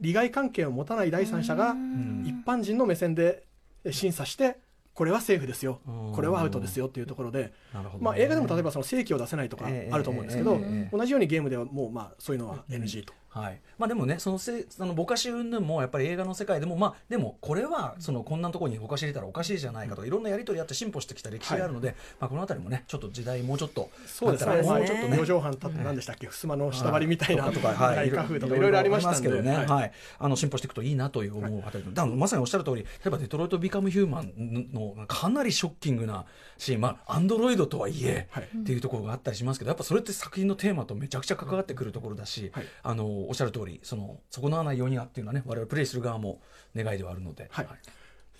[0.00, 2.24] 利害関係を持たない第三者がん。
[2.24, 3.44] 一般人の目線で
[3.90, 4.58] 審査して
[4.98, 5.78] これはセーフですよ。
[5.86, 6.12] うん。
[6.12, 7.52] これはアウトですよっていうところで、
[8.00, 10.58] まあ、映画でも例えばその正規を出せないとかええあると思うんですけど、
[10.90, 13.12] 同じようにゲームではもうまあそういうのは NG と。
[13.28, 24.62] はいまあ、でもねそのせそのぼかし云々もやっぱり映画の世界でもまあでもこれはそのこんなところにぼかし入れたらおかしいじゃないかとかいろんなやり取りあって進歩してきた歴史があるので、まあ、この辺りもねちょっと時代もうちょっとそうですね。
[24.62, 25.16] もうちょっとね。
[25.16, 26.26] 四畳半たって何でしたっけ？
[26.26, 29.88] 襖の下張りみたいなとか、はい、風とかいろいろありましたけどね、ははい。
[29.88, 34.32] いあの進歩していくといいなという思うあたり、だまさにおっしゃる通り例えば「デトロイト・ビカム・ヒューマン」
[34.74, 36.24] のかなりショッキングな
[36.56, 38.44] シーンまあアンドロイドとはいえ、はい。
[38.44, 42.64] っていうところがあったりしますけどやっぱそれって作品のテーマとめちゃくちゃ関わってくるところだし、はい。
[42.82, 46.40] あのおっしゃる通りその損なわないようにはっていうのはね我々プレイする側も
[46.74, 47.48] 願いではあるので。
[47.50, 47.66] はい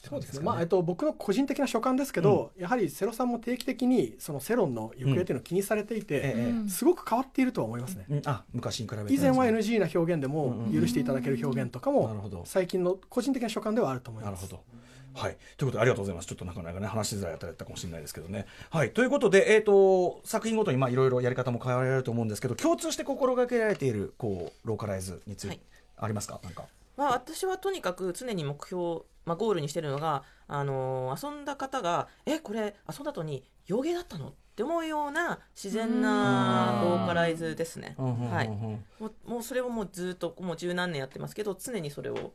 [0.03, 0.45] そうですね。
[0.45, 8.05] まあ、えまっと、僕の個人的な所感ですけど、やはりセロさんも定期的に、その世論の行方というのを気にされていて、ええうんすごく変わっているとは思いますね。
[8.09, 14.43] うんあ昔に比べて以前はね NG な表現でも許していただける表現とかも最近の個人的な所感ではあると思います。
[14.43, 14.63] なるほど。
[15.19, 16.29] はい、ということでありがとうございます。
[16.29, 18.47] ちょっとなかなかね話しづらいあたりだったかもしれないですけどね。
[18.71, 25.61] はい、ということで、えー、と作品ごとにまあいろいろやり方も変えられると思うんですけど共通して心がけられているこうローカライズについて、はい。
[25.97, 26.41] ありますか？
[26.45, 26.65] なんか。
[26.97, 34.29] まあ、私はとにかく常に目標、まあ、ゴールにしてるのが、あのー遊んだ方がえこれ遊んだ後に洋芸だったの？
[34.29, 42.33] って思うような自然なローカライズですね、はい、もうもうそれをもうずっともう十何年やってますけど常にそれを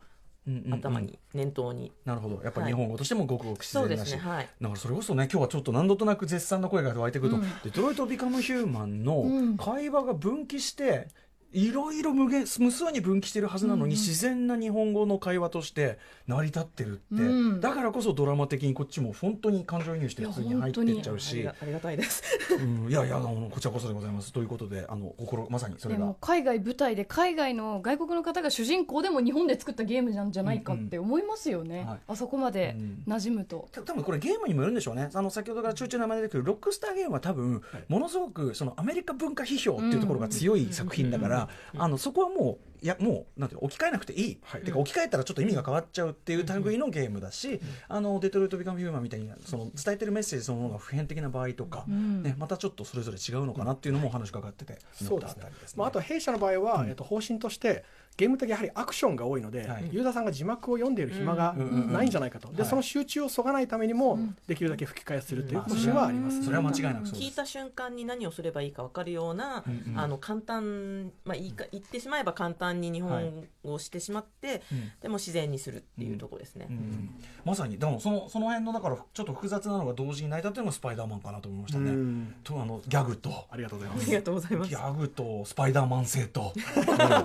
[0.70, 2.42] 頭に念頭に、なるほど。
[2.42, 2.72] やっぱりはい。
[2.72, 11.08] 日本語としてもごくごく自然だし、だからそれこそね今日はちょっと何度となく絶賛の声が湧いてくると、デトロイト・ビカム・ヒューマンの会話が分岐して
[11.54, 17.60] いろいろ無限無数に分岐してるはずなのに、自然な日本語の会話として成り立ってるって、うん。
[17.60, 21.42] だからこそドラマ的にこっちも本当に感情移入して普通に入っていっちゃうし。
[21.42, 22.22] がありがたいです。
[22.58, 24.32] うん、いやいやあのこちらこそでございます。
[24.32, 26.14] ということであの心まさにそれが。
[26.20, 31.98] 海外舞台で海外の外国の方が主人公でも日本で作ったゲームなんじゃないかって思いますよね、はい。
[32.08, 33.02] あそこまでうん。
[33.06, 35.10] 馴染むと、た多分これゲームにもよるんでしょうね。
[35.14, 41.43] あの先ほどからちょいちょい名前出てくるロックスターゲームは多分ものすごくそのアメリカ文化批評っていうところが強い作品だから
[41.76, 44.62] あのそこはもういやもうなんていうの置き換えなくていい、はい。
[44.62, 52.22] てか置き換えたらちょっと意味が変わっちゃうっていう類のゲームだし、あのデトロイト・ビカム・ヒューマンみたいにその伝えてるメッセージそのものが普遍的な場合とか、ん。
[52.22, 55.08] ね、またちょっとそれぞれ違うのかなっていうのもお話伺っててそうですね。
[55.08, 55.78] 思ったあたりですね。
[55.78, 57.84] まあ、あと弊社の場合は、えっと、方針として
[58.16, 59.88] ゲーム的やはりアクションが多いので、はい。
[59.90, 61.62] ユーザーさんが字幕を読んでいる暇がうん。
[61.62, 61.82] うん。
[61.86, 61.92] うん。
[61.92, 62.70] ないんじゃないかと、ではい。
[62.70, 67.30] その集中をそがないためにも、できるだけ吹き替えするという方針はあります、それは間違いなくそうです。
[67.30, 69.98] 聞いた瞬間に何をすればいいか分かるような、うんうん。
[69.98, 74.92] あの簡単、まあ、言いか言ってしまえば簡単に日本語をしてしまって、うん。
[75.02, 76.66] でも自然にするっていうところですね。
[76.70, 77.10] うん。
[77.44, 81.90] まさにでもそのその辺のだからちょっと複雑なのが同時に成り立ってるのがスパイダーマンかなと思いましたね。
[81.90, 82.34] うん。
[82.42, 83.30] とあのギャグと。
[83.50, 84.04] ありがとうございます。
[84.04, 84.70] ありがとうございます。
[84.70, 84.76] ギ。
[84.76, 86.94] ャグとスパイダーマン性と、うん。
[86.94, 87.24] いや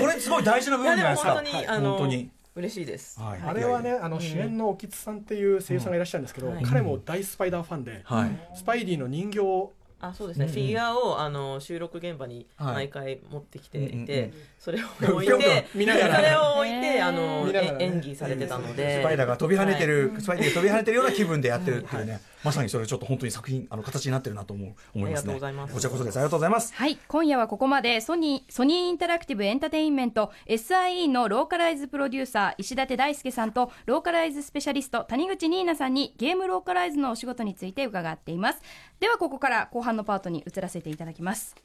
[0.00, 1.34] これすごい大事な部分じゃないですか。
[1.34, 2.30] 本当に、あ本の当に。
[2.54, 3.20] 嬉しいです。
[3.20, 3.40] はい。
[3.40, 6.64] あれはねあの主演の沖津さんっていう声優さんがいらっしゃるんですけど、はい。
[6.64, 8.56] 彼も大スパイダーファンで、はい。
[8.56, 10.54] スパイディの人形をあそうですね、うんうん。
[10.54, 12.74] フィギュアをあの収録現場にはい。
[12.74, 14.32] 毎回持ってきていて、うんうんうん。
[14.58, 17.76] それを置いぴょんぴょんそれを置いて、あのね。
[17.80, 19.00] え演技されてたので。
[19.00, 19.86] スパイダーが飛び跳ねてはい。
[19.86, 25.32] る、スパイダーが飛び跳ねてるような気分でやってるっていうね、まさにそれちょっと本当に作品あの形になってるなと思う思いますね。
[25.32, 26.16] ありがとうございますこちらこそです。
[26.16, 26.74] ありがとうございます。
[26.74, 38.60] はい今夜はここまでソニーソニーインタラクティブエンターテインメント SIE のローカライズプロデューサー石立大輔さんとローカライズスペシャリスト谷口ニーナさんにゲームローカライズのお仕事について伺っています
[39.00, 41.56] ではここから後半のパートに移らせていただきます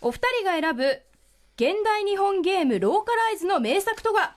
[0.00, 1.02] お二人が選ぶ
[1.56, 4.36] 現代日本ゲームローカライズの名作とは？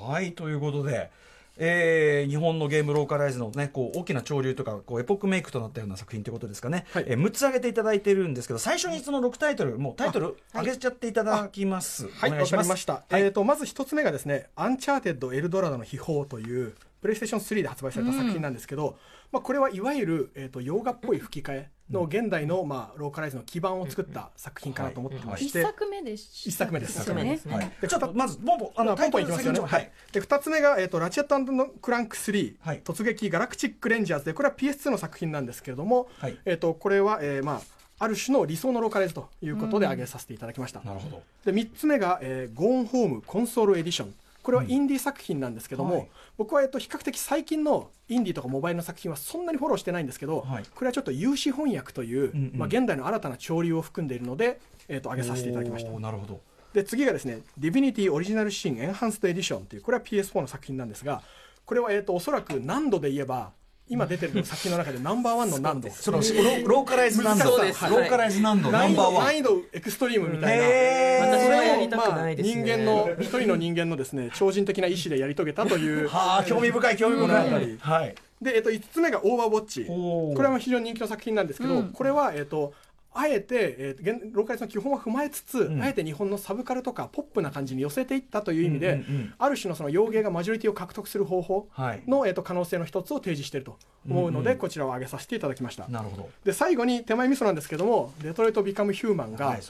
[0.00, 1.10] はいということで、
[1.58, 7.04] えー日本のゲームローカライズの、ね、こう大きな潮流とかこうエポックメイクとなったような作品ということですかね、はい。
[7.06, 12.62] えー6つ挙げていただいてるんですけど最初にその6タイトルもうタイトル挙げちゃっていただきます、はい、わお願いします。
[12.62, 12.92] かりました。
[13.08, 13.22] はい。
[13.22, 16.74] えっ、と、まず一つ目がですね、アンチャーテッドエルドラドの秘宝という。
[17.00, 18.96] プレイステーション3で発売された作品なんですけど、
[19.30, 26.96] まあ、これはいわゆる、えー、と洋画っぽい吹き替えの現代の、まあ、ローカライズの基盤を作った作品かなと思ってま一して、作目でし一作目です。
[26.96, 27.02] ね。
[27.02, 27.72] 一作目はい。
[27.80, 29.60] でちょっとまずポンポンあのポンポンいきますよね。
[29.60, 29.90] ははい。
[30.10, 32.82] い、で2つ目が、えー、とラチェットのクランク3、はい。
[32.82, 36.38] 突撃ガラクチック・レンジャーズでこれは PS2 の作品なんですけれども、はい。
[36.44, 37.60] えー、とこれは、えーまあ、
[37.98, 40.80] ある種の理想のローカライズということで挙げさせていただきました。
[40.80, 41.22] なるほど。
[41.44, 44.14] で3つ目が、えー、ゴーンホームコンソールエディション
[44.48, 46.08] これはインディー作品なんですけども、はい。
[46.38, 50.62] 僕は、えっと、比較的最近のインディーとかモバイルの作品はそんなにフォローしてないんですけど、はい。
[50.74, 52.58] これはちょっと有志翻訳という、うんうん。
[52.58, 54.58] まあ、現代の新たな潮流を含んでいるので、
[54.88, 55.90] えっと挙げさせていただきました。
[56.00, 56.40] なるほど。
[56.72, 61.20] で次がですね「ディビニティオリジナルシーンエンハンストエディション」というこれは PS4 の作品なんですが
[61.66, 63.52] これは、えっとおそらく難度で言えば
[63.88, 66.24] 今出てる作品の中でナンバーワンの難度そのロ
[66.66, 71.26] ローカライズ難度ローカライズ難度ナンバーワン度難易度エクストリームみたいな、へー。
[71.26, 72.56] 私はやそれをりたくないですね。
[72.56, 76.08] まあ、人間の一人の人間のですね超人的な意志でやり遂げたという。
[76.08, 81.88] はあ興味深い興味深い、うんはいで、えっと、5つ目がオーバーウォッチこれは非常に人気の作品なんですけど、うん。
[81.88, 82.72] これは、えっと、
[83.18, 85.82] あえて、えー現ローカライズの基本は踏まえつつ、ん。
[85.82, 89.34] あえて日本のサブカルとかポップな感じに寄せていったという意味で、うんうんうん。
[89.38, 92.02] ある種のその洋芸がマジョリティを獲得する方法はい。
[92.06, 93.76] の、えー、と可能性の一つを提示していると
[94.08, 94.52] 思うので、うん。
[94.52, 95.88] うんこちらを挙げさせていただきました。
[95.88, 96.30] なるほど。
[96.44, 99.62] で最後に手前味噌なんですけども「デトロイト・ビカム・ヒューマンが」はい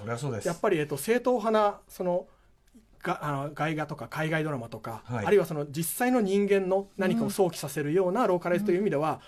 [0.45, 2.27] やっぱり、えっと、正統派なその
[3.03, 5.27] があの外画とか海外ドラマとか、はい。
[5.27, 9.21] あるいはその実際の人間の何かを想起させるようなローカライズという意味では、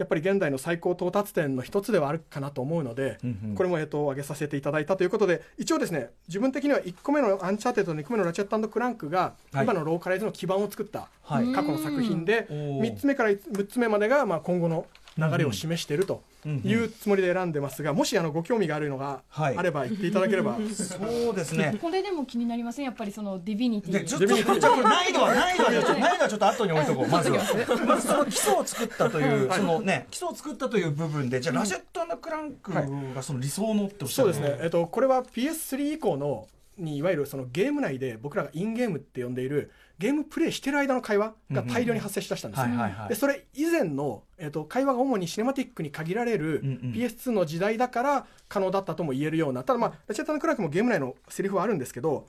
[0.00, 3.54] やっぱり現代の最高到達点の一つではあるかなと思うので、うんうん。
[3.54, 9.64] これも、えっと、挙げさせていただいたということで一応ですね自分的には1個目のアンチャーテッド2個目のラチェットクランクが、はい。
[9.64, 11.52] 今のローカライズの基盤を作ったはい。
[11.52, 12.80] 過去の作品で、おー。
[12.80, 14.86] 3つ目から6つ目までが、まあ、今後の
[15.18, 19.56] 流れを示しているというつもりで選んでますがもしあのご興味があるのがはい。
[19.56, 20.56] あれば言っていただければ。
[20.56, 21.76] そうですね。
[21.82, 22.84] これでも気になりません？
[22.84, 23.92] やっぱりそのディビニティ。
[23.92, 27.44] でちょっとちょっとちょっと難易度は難易度はちょっと難易度はちょっと後に置いとこうまずは。
[27.86, 32.72] まずその基礎を作ったというそのね基礎を作ったという部分でじゃあラジェットクランク
[33.14, 36.46] がその理想のっておっしゃるそうですね、えっと、これは PS3 以降の
[36.78, 39.70] にいわゆるそのゲーム内で僕らがインゲームって呼んでいる
[40.00, 42.66] ゲームプレイしてる間の会話が大量に発生しだしたんですよ、
[43.10, 46.92] でそれ以前の、えっと、会話が主にシネマティックに限られるうんうん。
[46.92, 49.62] PS2 の時代だから可能だったとも言えるような。
[49.62, 52.26] ただまあラチェットクラークもゲーム内のセリフはあるんですけど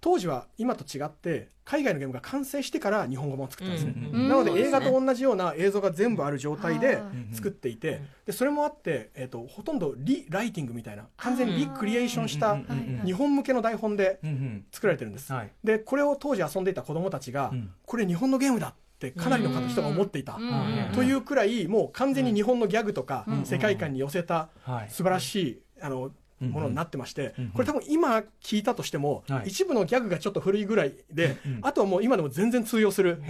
[0.00, 14.64] 当時は今と違って海外のゲームが完成してから日本語版を作ったんですね、うんなのでうん映画と同じような映像が全部ある状態であ作っていてでそれもあって、えー、とほとんどリライティングみたいな完全にリクリエーションしたうんうんうんうん日本向けの台本でうんうん。
[14.72, 15.50] 作られてるんです、はい。
[15.64, 17.70] でこれを当時遊んでいた子供たちが、うん。
[17.86, 20.92] これ日本のゲームだってかなりの方人が思っていた、うん。
[20.94, 24.90] というくらいもう完全に日本のギャグとか世界観に寄せたはい。
[24.90, 29.48] 素晴らしいあのうんものになってましてうんこれ多分今聞いたとしてもはい。
[29.48, 33.22] 一部のギャグがちょっと古いぐらいでうんあとはもう今でも全然通用する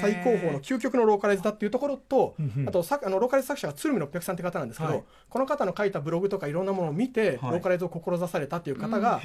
[0.00, 2.68] 最高峰の究極のローカライズだっていうところとうんうん。
[2.68, 5.02] あとさあのローカライズ作者が鶴見六百さんって方なんですけど、はい。
[5.28, 7.52] この方の書いたブログとかいろんなものを見て、はい。
[7.52, 9.20] ローカライズを志されたっていう方が、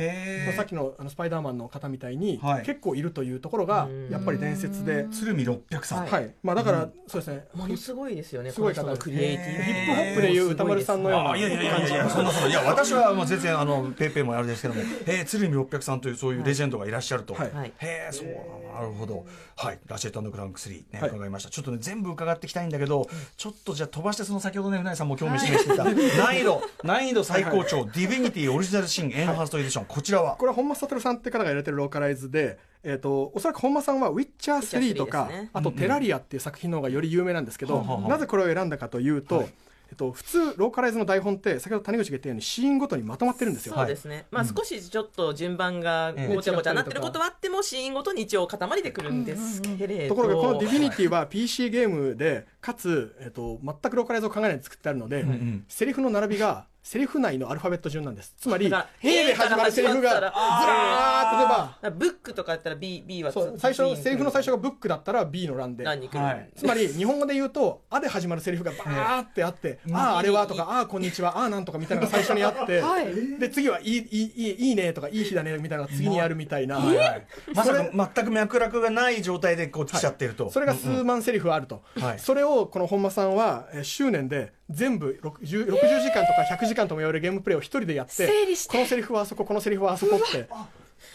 [0.55, 2.65] さっきのあのスパイダーマンの方みたいに、はい。
[2.65, 4.09] 結構いるというところがうん。
[4.09, 6.05] やっぱり伝説で、鶴見六百さん。
[6.05, 6.33] はい。
[6.43, 7.45] まあ、だから、そうですね。
[7.53, 8.95] ものすごいですよねすごい方です。
[8.95, 17.51] 人のクリエイティブヒップホップでいう宇多丸さんのようなあいやいやいやいやそんなそんないや私はもう全然あのペーペーもあれですけども、えー、鶴見六百さんというそういうレジェンドがいらっしゃると、はい。
[17.51, 17.73] はい。
[17.77, 18.27] へえそう
[18.73, 19.25] なるほど。
[19.55, 19.79] はい。
[19.87, 21.09] ラチェットクランク3ね、はい。
[21.09, 21.49] 伺いました。
[21.49, 25.83] ちょっとね全部伺っていきたいんだけど、ちょっとじゃあ飛ばしてその先ほどね宇内さんも興味示していた、
[26.23, 30.35] 難易度難易度最高潮、ディビニティオリジナルシンエンハンスドエディション、こちらは？
[30.35, 35.49] これは本間悟さんって方がやられてるローカライズで、えー、とおそらく本間さんは「ウィッチャー3」とか、ウィッチャー3ですね。
[35.53, 39.47] あと「テラリア」っていう作品の方がより有名なんですけど、はあはあなぜこれを選んだかというと、
[39.91, 43.75] えっと、普通ローカライズの台本って先ほど谷口が言ったようにシーンごとにまとまってるんですよ。
[43.75, 46.35] そうですね、まあ少しちょっと順番がええ。
[46.35, 50.15] ごちゃごちゃになってることはあってもシーンごとに一応塊でくるんですけれど。
[50.15, 55.65] ところがこの「ディビニティ」は PC ゲームでかつ、えっと、全くローカライズを考えないで作ってあるので、ん。
[55.67, 58.33] セリフの並びがセリフ内のアルファベット順なんです。
[58.39, 58.65] つまり、
[59.03, 61.91] A で始まるセリフがずらーっと出ば。
[61.91, 65.85] ブックとかやったら B、B はそう最初、セリフの最初がブックだったら B の欄で。
[65.85, 66.09] はい、
[66.55, 76.77] つまり、日本語で言うと、あで始まるセリフがバーってあって、ああ、あれはとか、ああ、こんにちは、ああ、なんとかみたいなのが最初にあって、はい、で、次は、いい、いい、いいねとか、いい日だねみたいなのが次にあるみたいな。
[76.77, 80.49] はいはい、まさか全く脈絡がない状態でこう来ちゃってると。
[80.49, 81.83] それが数万セリフあると。
[82.17, 88.71] それを、この本間さんは、執念で、全部60 60時間とか100時間とも言われるゲームプレイを一人でやって整理して。
[88.71, 90.47] このセリフはあそここのセリフはあそこって。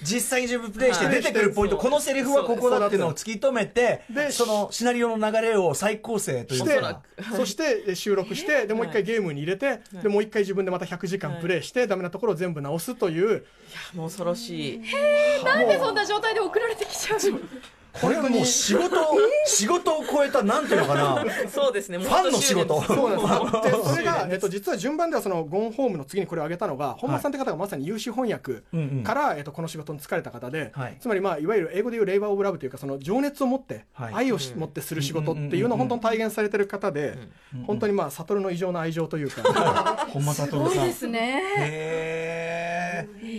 [0.03, 7.01] 実際に自分プレイして出てくるポイント、はいこのセリフはここだっていうのを突き止めてでそのシナリオの流れを再構成というしてか
[7.37, 13.47] そしてえー収録してでもう一回ゲームに入れてでもう一回自分でまた100時間プレイしてダメなところを全部直すという。
[13.95, 14.83] もう恐ろしい。
[15.45, 17.38] なんでそんな状態で送られてきちゃうの？
[18.00, 18.96] これはもう仕事
[19.46, 21.24] 仕事を超えたなんていうのかな。
[21.48, 21.98] そうですね。
[21.98, 22.82] フファンの仕事。
[22.82, 28.62] そうなんです でそれが、えっと、実は順番ではそのゴンホームの次にこれを挙げたのが本間さんって方がまさに有志翻訳
[29.02, 30.96] から、えっと、この仕事に就かれた方で、はい。
[31.00, 34.14] つまり、まあ、いわゆる英語でいうレイバー・オブ・ラブというかその情熱を持って、はい。
[34.14, 37.18] 愛をし持ってする仕事っていうのを本当に体現されてる方で、
[37.66, 40.06] 本当にまあ悟の異常な愛情というか。
[40.12, 40.64] 本間す悟さん。
[40.64, 41.42] ごいですね。
[41.59, 42.87] へえ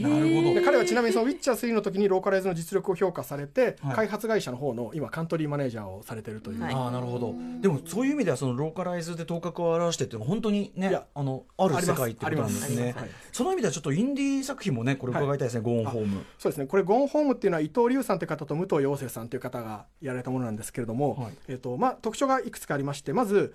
[0.01, 3.95] なるほどで彼はちなみにその「ウィッチャー3」の時にローカライズの実力を評価されて、はい。
[3.95, 6.73] 開発会社の方の今カントリーマネージャーをされてるという、はい。
[6.73, 7.33] ああなるほど。
[7.61, 11.05] でもそういう意味ではそのローカライズで頭角を現してっていうのは本当にねいや。
[11.13, 12.81] あのある世界ってことなんですね。
[12.81, 12.99] あります。
[12.99, 13.29] あります。
[13.33, 16.25] その意味ではちょっとインディー作品もねこれ伺いたいですね、ゴーンホーム。
[16.37, 16.67] そうですね。
[16.67, 21.33] これゴンホームっていうのは伊藤隆さんという方と武藤陽生さんという方がやられたものなんですけれども、はい。
[21.47, 23.53] えっとまあ、特徴がいくつかありましてまず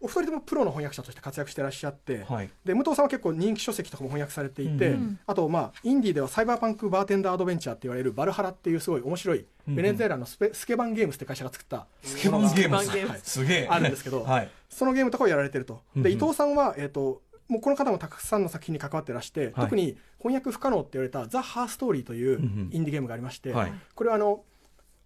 [0.00, 2.50] お二人ともプロの翻訳者として活躍してらっしゃって、はい。
[2.64, 5.18] で武藤さんは結構人気書籍とかも翻訳されていて、うん。
[5.26, 12.62] あと、まあ、インディーではサイバーパンクバーテンダーアドベンチャーって言われるバルハラっていうすごい面白いベネズエラのスペスケバンゲームスって会社が作ったスケバンゲームス。
[12.62, 13.68] ケバンゲームすげえ。
[13.70, 14.50] あるんですけど、 はい。
[14.68, 15.82] そのゲームとかをやられてると。
[15.96, 19.52] で、伊藤さんは、えっ、と、もうこの方もたくさんの作品に関わってらして、はい。
[19.56, 22.70] 特に翻訳不可能って言われた「ザ・ハーストーリー」といううんうん。
[22.72, 23.72] インディーゲームがありまして、はい。
[23.94, 24.42] これはあの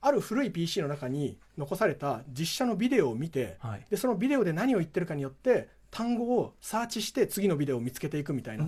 [0.01, 3.87] ある古い PC の中に残された実写のビデオを見て、はい。
[3.91, 8.67] でそのビデオで何を言ってるかによって単語をサーチして次のビデオを見つけていくみたいな、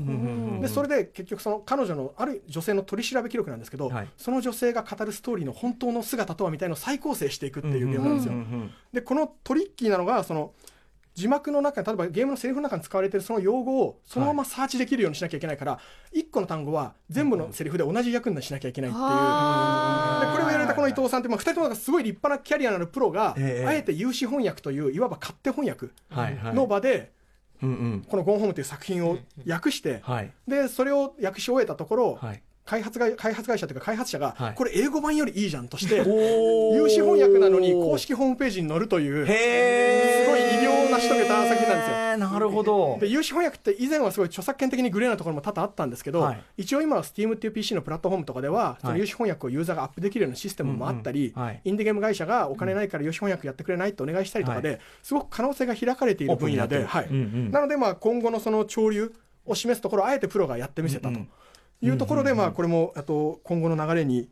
[0.61, 4.09] でそれで結局その彼女のある女性の取り調べ記録なんですけど、はい。
[4.17, 8.35] その女性が語るストーリーの本当の姿とはみたいなのを再構成していくっていうゲームなんですよ。
[8.93, 10.53] でこのトリッキーなのがその
[11.15, 15.79] 字幕の中に例えばゲームのセリフの中に使われてるその用語をそのままサーチできるようにしなきゃいけないから、
[16.15, 19.05] 1個の単語は全部のセリフで同じ役にしなきゃいけないっていう。
[19.07, 20.27] あー。
[20.27, 23.67] でこれをやられたこの伊藤さんって、まあ、2人ともなんかすごい立派なキャリアのあるプロが、ええ。
[23.67, 26.55] あえて有志翻訳といういわば勝手翻訳はいはい。
[26.55, 27.13] の場で、
[27.63, 28.07] うんうん。
[28.09, 30.33] この「ゴンホーム」という作品を訳して、はい。
[30.49, 32.43] でそれを訳し終えたところ、はい。
[32.67, 34.55] 開発会開発会社というか開発者が、はい。
[34.55, 40.41] これ英語版よりいいじゃんとして有志翻訳なのに公式ホームページに載るというすごい
[41.01, 42.31] 成し遂げた作品なんですよ。
[42.31, 42.99] なるほど。
[43.01, 46.45] で有志翻訳って以前はすごい著作権的にグレーなところも多々あったんですけど、はい。
[46.59, 51.61] 一応今は Steam っていう PC のプラットフォームとかでは、そのはい有志翻訳をユーザーがアップできるようなシステムもあったり、うんうんはい。
[51.65, 57.07] インディゲーム会社がお金ないから有志翻訳やってくれないってお願いしたりとかで、はすごく可能性が開かれている分野で、はい。
[57.07, 57.51] うんうん。
[57.51, 59.13] なのでまあ今後のその潮流
[59.47, 61.19] を示すところをあえてプロがやってみせたと
[61.81, 64.29] いうところで、まあこれもあと今後の流れに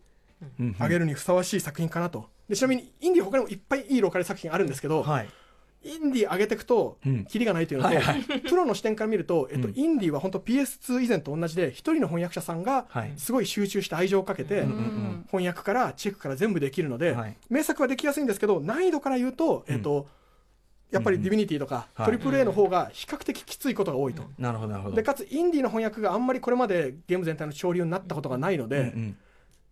[0.59, 0.77] うん。
[0.79, 2.27] 上げるにふさわしい作品かなと。
[2.49, 5.29] でちなみにインディー他にもいっぱいいいローカル作品あるんですけど、はい
[5.89, 7.97] インディー上げていくとうん、キリがないというのと、
[8.49, 14.65] プロの視点から見ると、えっと、うんインディーは本当 PS2 以前と同じで、一人の翻訳者さんがはい、すごい集中して愛情をかけて、
[15.31, 17.37] 翻訳からチェックから全部できるので、はい。
[17.49, 20.07] 名作はできやすいんですけど、難易度から言うと、えっと、
[20.91, 22.07] やっぱりディビニティとか、はい。
[22.07, 24.23] トリプル A の方が比較的きついことが多いと。
[24.39, 24.97] なるほどなるほど。
[24.97, 28.95] でかつインディーの翻訳があんまりこれまでゲーム全体の潮流になったことがないので、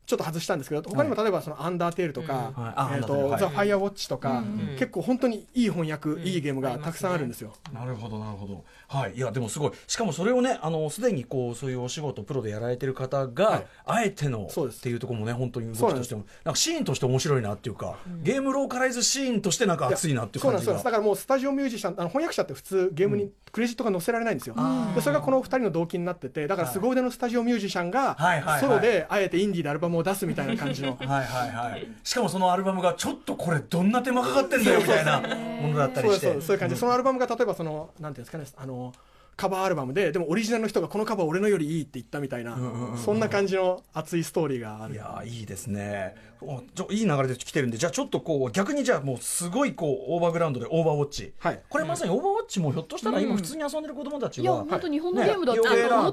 [0.07, 2.72] ちょっと外したんですけど他にも例えばその「アンダーテール」とかうんはい。
[2.76, 3.40] あ「えーとはい。
[3.40, 7.52] ザ・ファイアウォッチ」とかうん結構本当にいい翻訳うんいいゲームがたくさんあるんですよ。
[7.72, 9.14] なるほどなるほどはい。
[9.14, 9.72] いやでもすごい。
[9.87, 13.66] しかもそれをねあのすでにこうそういうお仕事プロでやられてる方が、はい。
[13.84, 20.84] あえてのっていうところもね本当に動きとしてもなんかシーンとして面白いなっていうか、ゲームローカライズシーンとしてなんか熱いなっていう感じがですそうなんです。
[20.84, 24.57] だからもうスタジオミュージシャンあの翻訳者って普通ゲームにクレジットが載せられないんですよ、
[24.95, 28.16] でそれがこの二人の動機になっててだから凄腕のスタジオミュージシャンが
[28.61, 30.97] ソロであえてインディーでアルバムを出すみたいな感じの。
[30.97, 36.32] はいはいはいしかもそのアルバムがちょっとこれどんな手間かかってんだよみたいなものだったりして。
[36.32, 38.76] そうそういう感じ、そのアルバムが例えばそのなんていうんですかねあの
[39.37, 42.57] カバーアルバムででもオリジナルの人がこのカバー俺のよりいいって言ったみたいな、
[42.97, 44.95] そんな感じの熱いストーリーがある。
[44.95, 46.14] いやーいいですね。
[46.41, 51.61] おちょいい流れで来てるんでじゃあちょっとこう逆にじゃあもうすごいこうオーバーグラウンドでオーバーウォッチ、はい。
[51.68, 55.62] これまさにオーバーウォッチもひょっとしたら今普通に遊んでる子供たちいやは、本当日本のゲームだっと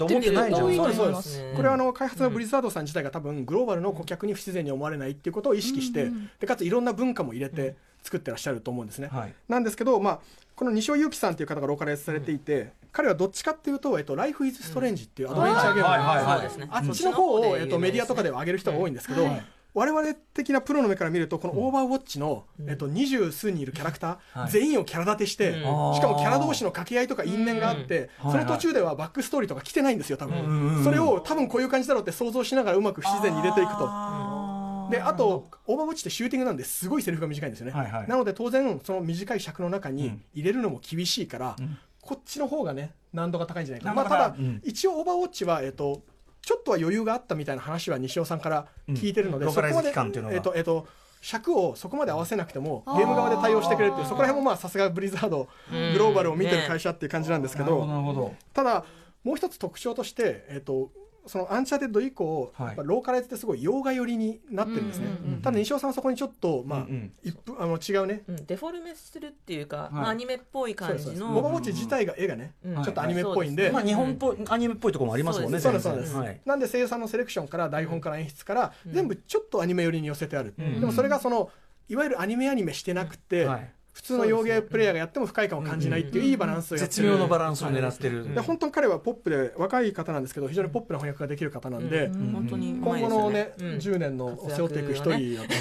[0.06, 1.54] 思ってないじゃん多いですますね。
[1.56, 6.10] これはあの開発のブリザードさん自体が多分グローバルの顧客に不自然に思われないっていうことを意識して、
[6.42, 9.08] でかついろんな文化も入れて作ってらっしゃると思うんですね。
[9.12, 9.34] はい。
[9.48, 10.20] なんですけど、まあ、
[10.56, 16.68] この西尾祐樹さんという方がローカライズされていて、彼はどっちかっていうと「えっと、Life is Strange」っていうアドベンチャーゲームはいはいはいそうですね。
[16.70, 19.28] あっちの方を、えっと、メディアとかでは上げる人が多いんですけど、
[19.74, 24.52] 我々的なプロの目から見るとこのオーバーウォッチの、えっと、二十数人いるキャラクター、はい。
[24.52, 25.56] 全員をキャラ立てして、うん。
[25.96, 28.32] しかもキャラ同士の掛け合いとか因縁があって、うん。
[28.32, 30.38] その途中ではバックストーリーとか来てないんですよ多分、
[30.78, 34.43] うんそれを多分こういう感じだろうって想像しながらうまく不自然に入れていくと。
[34.90, 36.88] であとオーバーウォッチってシューティングなんです。
[36.90, 38.08] ごいセリフが短いんですよね、はいはい。
[38.08, 40.24] なので当然その短い尺の中にうん。
[40.34, 41.78] 入れるのも厳しいから、ん。
[42.02, 44.62] こっちの方がね難度が高いんじゃないかまあ、ただ、うん。
[44.64, 46.02] 一応オーバーウォッチは、えっと
[46.42, 49.94] ちょっとは余裕があったみたいな話は西尾さんから聞いてるので、うんそこまで
[50.34, 50.88] えっとえっと
[51.22, 57.80] 尺をそこまで合わせなくてもゲーム側で対応してくれるっていうそこら辺もまあさすがブリザードグローバルを見てる会社っていう感じなんですけど。
[57.80, 58.36] どなるほど。
[58.54, 58.84] ただ
[59.24, 60.92] もう一つ特徴として、えっと
[61.26, 62.76] そのアンチャーテッド以降、はい。
[62.84, 65.08] ローカライズってすごい洋画寄りになってるんですね、
[65.42, 68.24] ただ西尾さんはそこにちょっと、まあうんうん一分あの違うね。
[68.28, 68.46] うん。
[68.46, 69.96] デフォルメするっていうか、い。
[69.96, 70.98] まあ、アニメっぽい感じの。
[70.98, 75.84] ですそうですオーバーウォッチ自体が絵がね、うんちょっとアニメっぽいんで、はいまあ日本っぽい、アニメっぽいところもありますもんねそうです。
[75.84, 76.42] そうです、はい。
[76.46, 78.94] なんで声優さんのセレクションから台本から演出から、うん。
[78.94, 80.80] 全部ちょっとアニメ寄りに寄せてある、うん。
[80.80, 81.50] でもそれがその
[81.90, 87.04] いわゆるアニメアニメしてなくて、はい普通の洋芸プレイヤーがやっても不快感を感じないっていういいバランスをやってる。
[87.04, 92.32] 絶妙のバランスを狙ってる、で本当に彼はポップで若い方なんですけど非常にポップな翻訳ができる方なんで、うん。
[92.34, 93.66] 本当にう今後のね、うん。
[93.78, 95.20] 10年のを背負っていく一人だと。
[95.20, 95.54] 思います、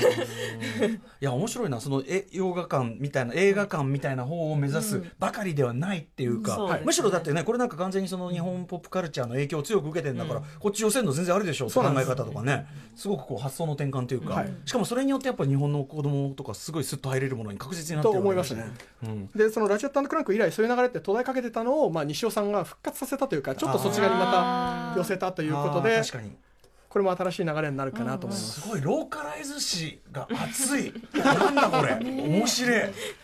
[0.88, 1.80] いや面白いな。
[1.80, 6.68] そのえ洋画館みたいな映画館みたいな方を目指すばかりではないっていうか、うんそう。
[6.68, 12.66] ですねむしろだってねこれなんか完全にその日本ポップカルチャーの影響を強く受けてるんだから、こっち寄せるの全然あるでしょう考え方とかね。
[12.96, 13.08] す。
[13.08, 14.52] ごくこう発想の転換というか、はい。
[14.64, 18.72] しかもそれによってやっぱ日本の子供とかすごいスッと入れるものに確実になってとる思いましたね。
[19.04, 19.26] うん。
[19.34, 26.30] でそのラジオットクランク以来そういう流れって途絶えかけてたのを、まあ、西尾さんが復活させたというかちょっとそちらにまた寄せたということで確かに
[26.92, 28.60] これも新しい流れになるかなと思います。
[28.60, 30.92] すごいローカライズ誌が熱い。
[31.14, 31.94] なんだこれ。
[31.94, 32.80] 面白い。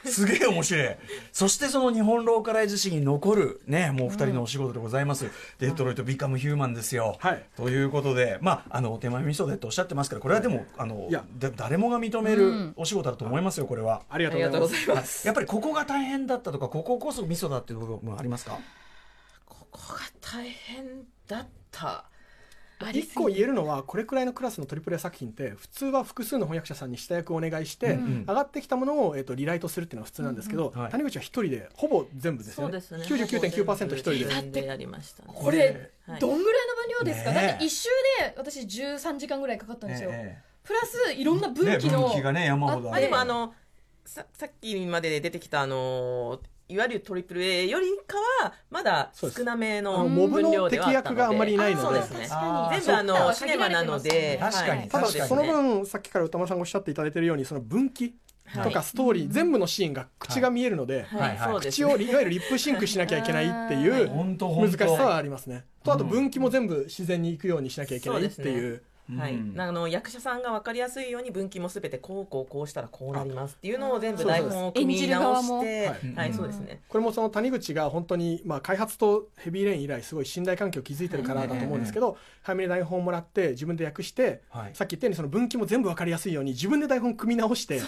[0.07, 0.97] すげえ面白い。
[1.33, 5.27] そしてその日本ローカライズ誌に残るねもう二人のお仕事でございます、
[5.59, 7.45] デトロイト・ビカム・ヒューマンですよ、はい。
[7.59, 11.23] ということでまああの手前味噌でとおっしゃってますからこれはでもあのいや。
[11.37, 14.87] だ誰もが認めるお仕事だと思いますよこれは、ありがありがとうごとうございます。
[14.87, 15.27] ざいます。
[15.27, 18.59] やっぱりここが大変だったとかこここそ味噌だっていう部分もありますか？
[19.45, 22.07] ここが大変だった
[22.93, 32.81] 一個言えるのはこれくらいのクラスのトリプル A 作品って普通は複数の翻訳者さんに下役をお願いして、ん上がってきたものを、えっとリライトするっていうのが普通なんですけど、谷口は一人でほぼ全部ですよね。
[32.81, 33.27] そうですね。
[33.27, 34.51] 99.9%一人で。
[34.61, 37.89] でやりましたねこれはいどんぐらいの分量ですか、だって一周
[38.21, 43.55] で私13時間ぐらいかかったんですよ、えプラスいろんなえ分岐の、ね分岐がね山ほどあまあでもあの
[44.05, 46.41] ささっきまで出てきたあの
[46.71, 51.15] いわゆるトリプル A よりかはまだ少なめあののモブの分量ではあったので。
[51.15, 51.87] 敵役があんまりいないので。
[51.87, 52.29] そうですね。
[52.71, 54.39] 全部あのシネマなので。
[54.39, 54.89] 確かにはい。
[54.89, 58.15] ただその分さっきから宇多丸さんがおっしゃっていただいているようにその分岐
[58.53, 61.21] とはいかストーリー、全部のシーンが口が見えるので、はい。
[61.21, 61.37] はい。
[61.39, 61.53] はい。
[61.53, 65.65] そうです口をいわゆるリップシンクしなきゃいけないっていう難しさはありますね。
[65.83, 68.83] とあと分岐も全部自然にいくようにしなきゃいけないっていう。
[69.17, 69.61] はい、うん。
[69.61, 76.81] あの役者さんが分かりやすいように分岐もすべてこうこうこうしたらこうなりますっていうのを全部台本を組み直してはい、はいそうですね。
[76.89, 84.75] これもその谷口が本当にまあ開発とヘビーレイン以来すごい信頼関係を築いてるからだと思うんですけど、早めに台本をもらって自分で訳して、はい。
[84.75, 87.81] さっき言ったようにその分岐も全部分かりやすいように自分で台本組み直して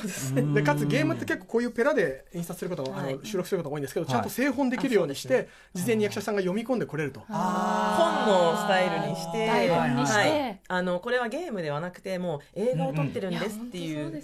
[0.52, 3.14] でかつゲームって結構こういうペラで印刷することが、あはい。
[3.16, 4.12] の収録することが多いんですけど、はい。
[4.12, 7.20] ちゃんと製本できるようにして、事前に役者さんが読み込んでこれると。
[7.20, 14.22] 本のスタイルにして台本にしてはい、あのこれはゲームではなくてもう映画を撮ってるんですっていう。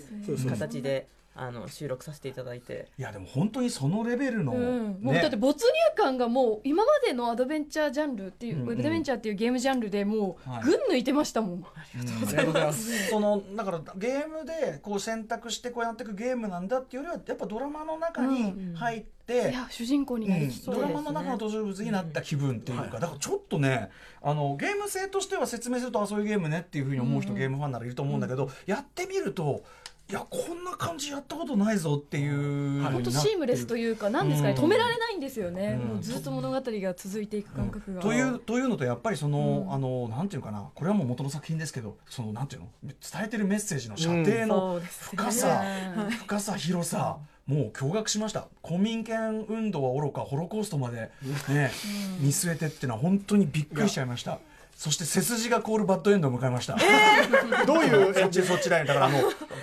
[0.48, 2.88] 形であの収録させていただいて。
[2.98, 8.68] いやでも本当にそのレベルの、うん、もうねだって没入感がもう今までのアドベンチャージャンルっていう、うん。
[8.68, 10.62] うんアドベンチャーっていうゲームジャンルでもうはい。
[10.64, 11.64] 群抜いてましたもん、うん。
[11.64, 13.08] ありがとうございます。
[13.10, 23.90] そのだからゲームでこう選択してこうやっていくゲームなんだっていうよりはやっぱドラマの中に入って、いや主人公になりきって、ドラマの中の登場物になった気分っていうか、だからちょっとね
[24.22, 29.64] あのゲーム性としては説明するとあそういうゲームねっていうふうに思う人、ゲームファンならいると思うんだけど、やってみると
[30.08, 32.80] いやこんな感じやったことないぞっていう。
[32.82, 34.64] 本当シームレスというかなんですかね、うん。
[34.64, 35.88] 止められないんですよね、うん。
[35.88, 40.70] もうずっと物語が続いていく感覚が、というというのとやっぱりその、あのなんていうかな。
[40.76, 42.94] これはもう元の作品ですけどそのなんていうの伝
[43.24, 45.62] えてるメッセージの射程の深さ、
[45.96, 48.46] うん深さ広さもう驚愕しました。
[48.62, 51.10] 公民権運動はおろかホロコーストまで
[51.48, 51.72] ね、
[52.20, 54.38] 見据えてっていうのは本当にびっくりしちゃいました
[54.76, 56.76] そして背筋が凍るバッドエンドを迎えました、
[57.64, 59.16] どういうそっちそっちだよだからあの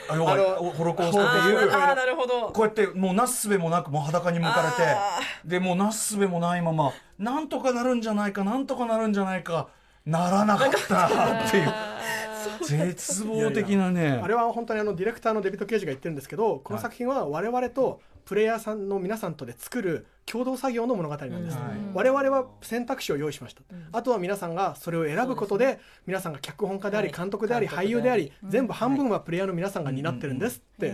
[0.09, 1.69] あ要はホロコーストあっていう。
[1.69, 2.49] ーあーなるほど。
[2.51, 9.67] こうやってもうなすすべもなくもう裸に向かれてあでもうなすすべもないままなんとかなるんじゃないかなんとかなるんじゃないか
[10.03, 11.05] ならなかった
[11.45, 11.73] っていう。
[12.65, 14.19] 絶望的なね。
[14.23, 21.71] あれは本当にあのディレクターのデビッド・ケージが言ってるんですけどこの作品は我々とプレイヤーさんの皆さんとで作る共同作業の物語なんです、はい。
[21.93, 23.61] 我々は選択肢を用意しました、
[23.91, 27.17] あとは皆さんがそれを選ぶことで皆さんが脚本家でありはい。
[27.17, 30.87] 監督であり監督であり俳優であり全部半分はプレイヤーの皆さんが担ってるんですって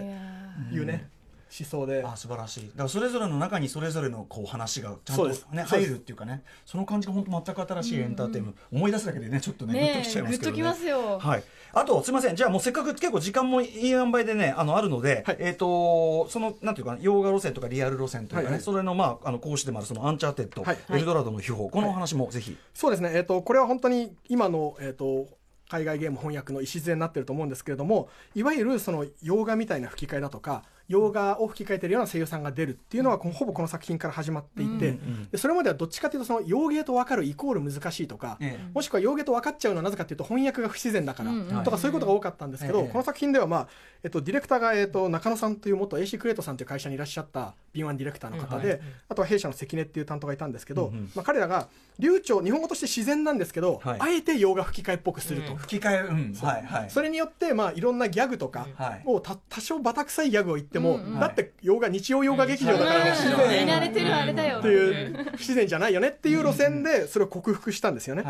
[0.72, 1.10] いうね
[1.58, 2.04] 思想で。
[2.04, 2.68] あ素晴らしい。
[2.70, 6.44] だからそれぞれの中にそれぞれのこう話がちゃんとね入るっていうかね。
[6.66, 10.64] その感じが本当全く新しいエンターテインメント、思い出すだけでねちょっとねグッとねきちゃいますけどね。
[10.64, 11.44] ますよ、はい、
[11.74, 12.36] あとすみません。
[12.36, 15.38] じゃあもうせっかく結構時間もいい塩梅でねあのあるので、はい。
[15.40, 18.62] えっ、とそのなんていうかな洋画路線とかリアル路線というかね、はいはい。
[18.62, 20.78] それのまああの嚆矢でもあるそのアンチャーテッド、はい。
[20.92, 21.70] エルドラドの秘宝。
[21.70, 25.28] このお話もぜひ、そうですね、えー、とこれは本当に今の、えー、と
[25.70, 34.98] 海外ゲーム翻訳の礎になってると思うんですけれどもいわゆるその洋画みたいな吹き替えだとか洋画を吹き替えてるような声優さんが出るっていうのは、ほぼこの作品から始まっていて、
[35.32, 38.72] でそれまではどっちかというとその洋芸と分かるイコール難しいとか、ええ。
[38.74, 42.88] もしくは洋芸と分かっちゃうのはなぜかというと翻訳が不自然だから、とかそういうことが多かったんですけど、ええ。
[42.88, 43.68] この作品では、まあ
[44.04, 48.82] えっと、ディレクターが、えっと、中野さんという元 AC クレートさんという会社にいらっしゃった敏腕ディレクターの方で、はい。
[49.10, 51.70] あとは弊社の関根っていう担当がいたんですけど、まあ、彼らが
[52.00, 53.98] 流暢日本語として自然なんですけど、はい。
[54.00, 55.56] あえて洋画吹き替えっぽくすると。
[55.56, 56.34] 吹き替えうん。
[56.34, 56.90] はいはい。
[56.90, 59.02] それによって、まあ、いろんなギャグとかはい。
[59.06, 68.24] をた多少バタ臭いギャグを言っても、うんうんだって洋画日曜洋画劇場だからうん不自見然慣れてるあれだよっていう不自然じゃないよねっていう路線でそれを克服したんですよね。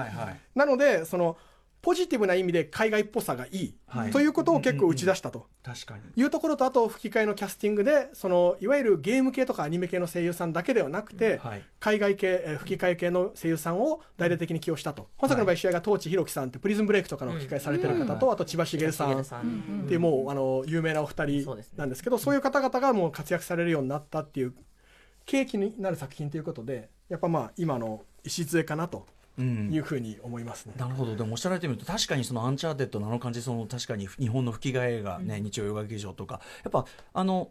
[0.55, 1.37] なのでその
[1.81, 4.11] ポジティブな意味で海外っぽさがいい、はい。
[4.11, 5.47] ということを結構打ち出したと。
[5.63, 6.01] 確かに。
[6.21, 11.63] いうところとあと吹き替えのキャスティングでそのいわゆるゲーム系とかアニメ系の声優さんだけではなくて、はい。
[11.79, 15.07] 海外系、えー吹き替え系の声優さんを大々的に起用したと。
[15.17, 24.53] 本作の場合主演が東地弘樹さんってプリズンブレイクとかの吹き替えされてる方と、あと千葉茂さんっていうもうあの有名なお二人なんですけどそういう方々がもう活躍されるようになったっていう
[25.25, 28.97] 契機になる作品ということでやっぱまあ今の礎かなと。
[28.97, 30.73] うんいうふうに思いますね。
[30.77, 31.15] なるほど。
[31.15, 37.49] でもおっしゃられてみると確かにそのアンチャーテッドのあの感じその確かに日本の吹き替えがね、日曜洋画劇場とかやっぱあの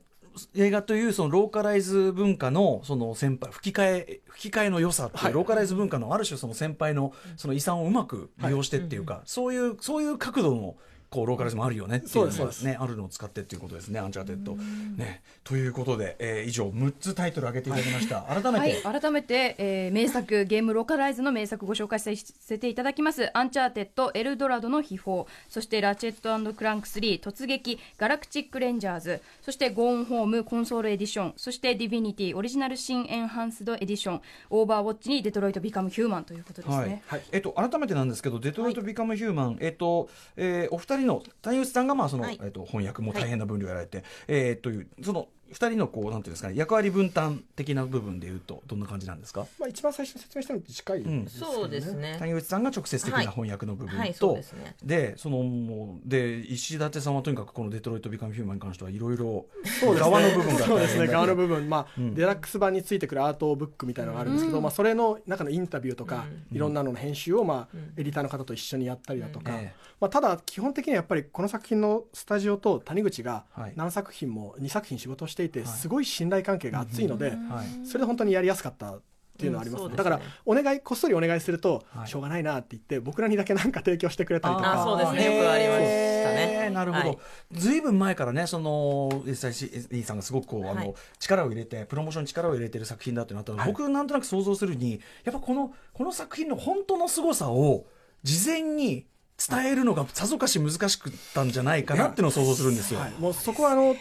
[0.54, 5.32] 映画というそのローカライズ文化のその先輩吹き替え吹き替えの良さっていう、はい。
[5.32, 10.76] ローカライズ文化のある種その先輩のその遺産をうまく利用してっていうか、そういうそういう角度の
[11.10, 14.54] こうローカライズもあるよねっていうのがねあるのを使ってっていうことですねアンチャーテッド。
[14.54, 15.22] ね。
[15.44, 18.22] ということで、えー以上6つタイトル挙げていただきました。
[18.22, 37.02] 改めて、はい、改めて、えー名作ゲームローカライズの名作ご紹介させていただきます「アンチャーテッドエルドラドの秘宝」そして「ラチェット&クランク3突撃ガラクチック・レンジャーズ」そして「ゴーンホームコンソールエディション」そして「ディビニティオリジナル・シンエンハンスドエディション」「オーバーウォッチ」に「デトロイト・ビカム・ヒューマン」ということですね。
[37.06, 37.22] はい。
[37.32, 42.38] えっと、改めてなんですけど、デトロイト・ビカム・ヒューマン、えっとえーお二人の谷口さんがまあその、はい。
[42.42, 51.54] えっと、翻訳も大変な分量やられて、えーというその二人のこうなんていうんですかね役割分担的な部分でいうとどんな感じなんですか、まあ一番最初に説明したのと近いうんですけどね。
[51.54, 52.16] そうですね。
[52.18, 54.14] 谷口さんが直接的はない翻訳の部分と、はい。
[54.14, 54.76] そうですね。
[54.82, 59.46] でそのもうで石立さんはとにかくこのデトロイト・ビカム・ヒューマンに関してはいろいろ
[59.82, 61.06] 側の部分がそうですね。
[61.06, 62.14] 側の分部分、まあうん。
[62.14, 73.72] デラックス版についてくるアートブックみたいなのがあるんですけど、まあ、それの中のインタビューとか、いろんなのの編集を、まあエディターの方と一緒にやったりだとか、ええまあ、ただ基本的にはやっぱりこの作品のスタジオと谷口がはい。
[73.76, 75.68] 何作品も2作品仕事をしていてはい。
[75.68, 77.86] すごい信頼関係が厚いので、はい。
[77.86, 79.00] それで本当にやりやすかったっ
[79.38, 82.08] ていうのはあります,、ねだからお願いこっそりお願いすると、はい。
[82.08, 85.36] しょうがないなって言って僕らにだけ何か提供してくれたりとあかそうですね。
[85.36, 86.70] よくありましたね。
[86.70, 87.18] なるほど、はい。
[87.52, 93.72] ずいぶん前からねその SIC さんがすごくこうあの、はい力を入れてプロモーションに力を入れてる作品だってなったので、はい。
[93.72, 97.86] 僕なんとなく想像するにやっぱこのこの作品の本当の凄さを
[98.22, 99.06] 事前に
[99.38, 103.00] 伝えるのがさぞかし難しくったんじゃないかなっていうのを想像するんですよ。
[103.00, 103.94] はい、もうそこはあの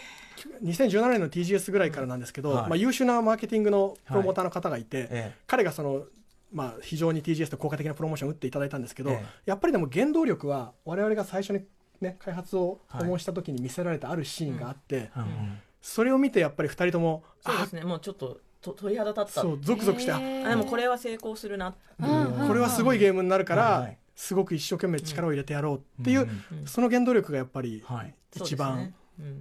[0.62, 2.68] 2017年の TGS ぐらいからなんですけど、はい。
[2.68, 5.34] まあ、優秀なマーケティングのプロモーターの方がいて、ええ。
[5.46, 6.04] 彼がその、
[6.52, 9.26] まあ、非常に TGS と効果的なプロモーションを打っていただいたんですけど、ええ。
[9.46, 11.62] やっぱりでも原動力は我々が最初に、
[12.00, 13.02] ね、開発をはい。
[13.02, 15.22] 訪問した時に見せられたあるシーンがあって、うん。
[15.22, 15.58] うん。
[15.82, 17.82] それを見てやっぱり2人ともあそうですね。
[17.82, 19.30] もうちょっとと鳥肌立った。
[19.40, 21.74] そうゾクゾクして、あでもこれは成功するな。
[22.00, 26.28] これはすごいゲームになるから、はいはいすごく一生懸命力を入れてやろうっていう、
[26.66, 28.14] その原動力がやっぱりはい。
[28.34, 28.92] 一番、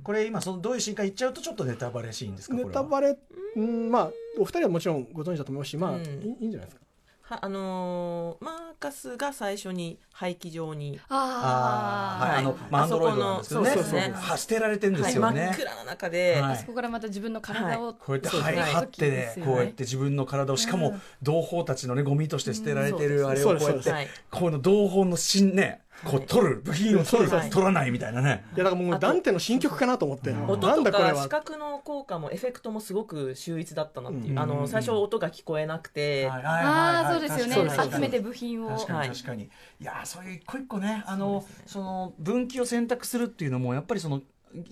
[0.04, 2.70] これ今そのどういうシーンか言っちゃうとちょっとネタバレシーンですかこれは。
[2.70, 3.18] ネタバレ、
[3.56, 5.98] うん、まあお二人はもちろんご存知だと思いますし、まあ、い
[6.42, 6.82] いんじゃないですか。
[7.30, 12.26] はあのーマーカスが最初に廃棄場に、あー。
[12.26, 12.40] はい、はい。
[12.40, 13.70] あの、まあ、アンドロイドなんですけどね。
[13.70, 14.14] あそこのそうそうそう。
[14.14, 16.58] は捨てられてるんですよはい、ね、真っ暗な中で、はい。
[16.58, 18.62] そこからまた自分の体を、こうやってそうですね。
[18.62, 23.92] 張張ってねこうやって自分の体をしかも同胞たちのねゴミとして捨てられてるあれをこうやって
[24.32, 27.50] この同胞の芯ねこう取る部品を取るはい。
[27.50, 28.46] 取らないみたいなね。
[28.56, 30.46] いやだからもうダンテの新曲かなと思って、うん。
[30.48, 34.40] 音とか視覚の効果もエフェクトもすごく秀逸だったなっていう、うん。
[34.40, 37.92] あの最初音が聞こえなくて、ああはいそうですよね。
[37.92, 38.70] 集めて部品を。
[38.70, 39.10] 確かはい。
[39.10, 39.50] に確かに、い、
[39.84, 41.04] やーそういう一個一個ね。
[41.06, 44.22] あのその分岐を選択するっていうのもやっぱりその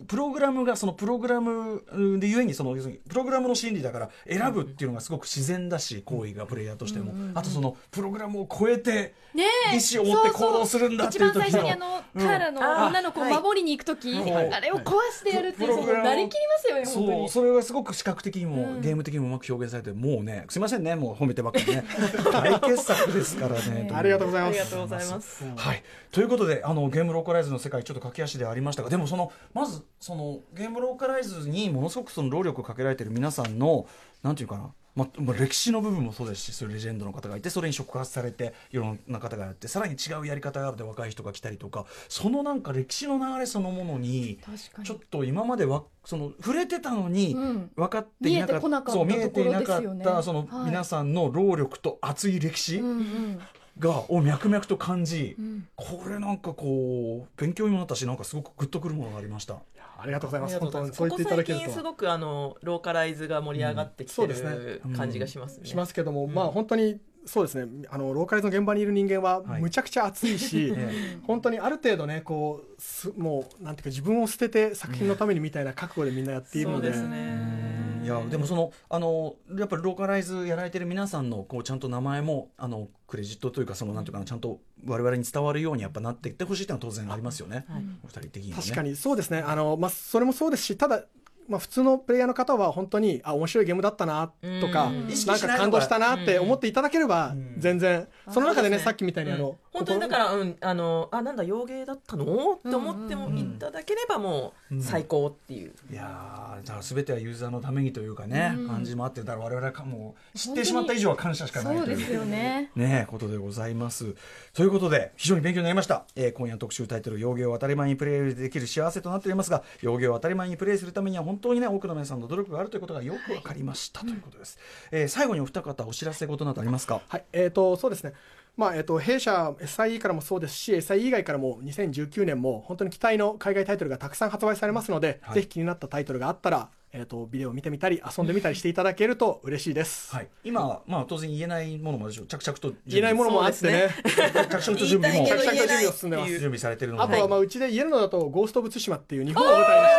[0.08, 1.84] プログラムがそのプログラム
[2.20, 11.32] でゆえにその要するにプログラムの心理だから選ぶっていうのがすごく自然だし行為がプレイヤーとしても、あとそのプログラムを超えて意思を持って行動するんだっていう。
[11.32, 12.26] 時の一番最初にあのうん。
[12.26, 14.54] カーラのあ女の子をはい守りに行く時、はい。
[14.54, 17.22] あれを壊してやるっていうなりきりますよね本当そう。
[17.22, 21.84] にそれがすごく視覚的にも、うんゲーム的にもうまく表現されてもうねすいませんねもう褒めてばっかりね。
[22.32, 23.90] 大傑作ですからね。
[23.94, 24.54] ありがとうございあます。
[24.54, 25.44] りがとうございます。
[25.56, 33.88] はい、ということであのゲームローカライズの世界ちょっと駆け足ではありましたがでもそのまずそのゲームローカライズにものすごくその労力をかけられている皆さんの
[34.24, 44.40] なんていうかな、ままあ、歴史の部分もそうですしそういうレジェンドの方がいてそれに触発されていろんな方がやってさらに違うやり方があるで若い人が来たりとかそのなんか歴史の流れそのものに
[44.84, 47.72] ちょっと今まではその触れてたのにうん。
[47.76, 53.42] 分かっていなかった,、う見えていなかったそのはい皆さんの労力と熱い歴史、うんうん
[53.80, 55.68] がを脈々と感じ、ん。
[55.76, 59.58] これなんかこう勉強にもなったしなんかすごくグッとくるものがありました。
[59.98, 60.60] ありがとうございあます。
[60.60, 61.66] 本当にそう言っていただけると。
[61.66, 64.16] ここ最近すごくあのローカライズが盛り上がってきてうん。
[64.16, 64.50] そうですね。
[64.50, 65.66] る感じがしますね。
[65.66, 67.86] しますけども、まあ本当にそうですね。
[67.90, 69.62] あのローカライズの現場にいる人間ははい。
[69.62, 71.18] むちゃくちゃ熱いし、 え。
[71.26, 77.75] 本当にある程度ねこうすもうなんていうか自分を捨てて作品のためにみたいな覚悟でみんなやっているので,、そうですね。
[78.06, 87.66] いやでもそのあのやっぱりローカライズやられてる皆さんのこうちゃんと名前もあのクレジットというかそのなんていうかなちゃんと我々に伝わるようにやっぱなっていってほしいっていうのは当然ありますよね。
[87.68, 87.84] はい。
[88.04, 88.64] お二人的にはね。
[88.64, 89.40] 確かにそうですね。
[89.40, 91.04] あの、まあ、それもそうですしただ
[91.48, 94.32] まあ、普通のプレイヤーの方は本当にあ面白いゲームだったな
[94.62, 98.08] とかなんか感動したなって思っていただければ全然。
[98.32, 102.54] その中でねさっきみたいにあの、本当にだから、うん、あのあなんだ洋芸だったの？
[102.54, 112.72] って思ってもいただければもう最高っていう、いやーだから全てはユーザーのためにというかね、感じもあってだから我々はかもう知ってしまった以上は感謝しかないというそうですよね。
[112.76, 114.16] ねことでございます。
[114.54, 116.06] ということで、非常に勉強になりました。
[116.16, 124.58] えー今夜の特集タイトル、洋芸を当たり前にプレイできる幸せとなっておりますが、洋芸を当たり前にプレイするためには本当にね、多くの皆さんの努力があるということがよくわかりました、ということです。
[124.92, 127.02] えー最後にお二方、お知らせ事などありますか？
[127.08, 128.14] はい、えー、とそうですね、
[128.58, 135.36] まあえー、と弊社 SIE からもそうですし SIE 以外からも2019年も本当に期待の海外タイトルがたくさん発売されますので、はい。
[135.36, 140.30] ぜひ気になったタイトルがあったら、えー、とビデオを見てみたり遊んでみたりしていただけると嬉しいです、はい。
[140.46, 142.28] 今、まあ当然言えないものもあるでしょう。
[142.28, 142.72] 着々と。
[142.88, 143.90] 言えないものもあってね。
[144.06, 145.28] 着々と準備も。
[145.28, 146.32] 着々と準備を進んでます。
[146.32, 147.04] 準備されてるので。
[147.04, 149.92] あとはまあうちで言えるのだと「ゴースト・オブ・ツシマ」っていう日本を舞台にし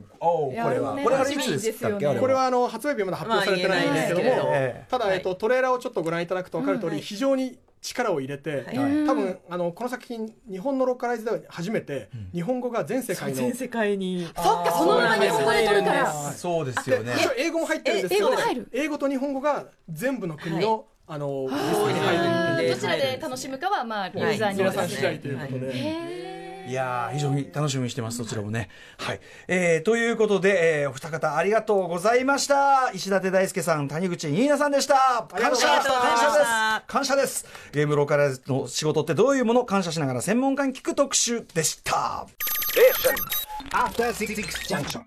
[0.00, 1.56] たこれは、ねこれはいつでしたっけ？
[1.56, 1.98] ですよ。
[1.98, 8.76] ねあれこれはあの発売日はまだ発表されてないんですけども、まあただ、はいえっと、トレーラーをちょっとご覧いただくと分かる通り、はい非常に力を入れて、はい。
[9.06, 14.26] 多分あのこの作品日本のローカライズでは初めて、日本語が全世界の全世界に。
[14.26, 16.10] そっかそのまま日本語で撮るから。
[16.10, 17.14] あそうですでよね。
[17.38, 18.68] 英語も入ってるんですけどえ英語も入る？
[18.72, 28.68] 英語と日本語が全部の国の、あのリストにはい入るでどちらで楽しむかはまあユーザーに皆さん次よりますね第ということで、へいやー非常に楽しみにしてます、そちらもね。
[28.96, 29.20] はい。
[29.48, 32.92] えー、ということで、えーお二方ありがとうございました。
[32.94, 35.26] 石立大輔さん、谷口ニーナさんでした。
[35.28, 37.46] 感謝ありがとうございました感謝です感謝です。
[37.72, 39.64] ゲームローカライズの仕事ってどういうもの？
[39.64, 42.28] 感謝しながら専門家に聞く特集でした。
[43.72, 44.36] After Six
[44.68, 45.02] Junction.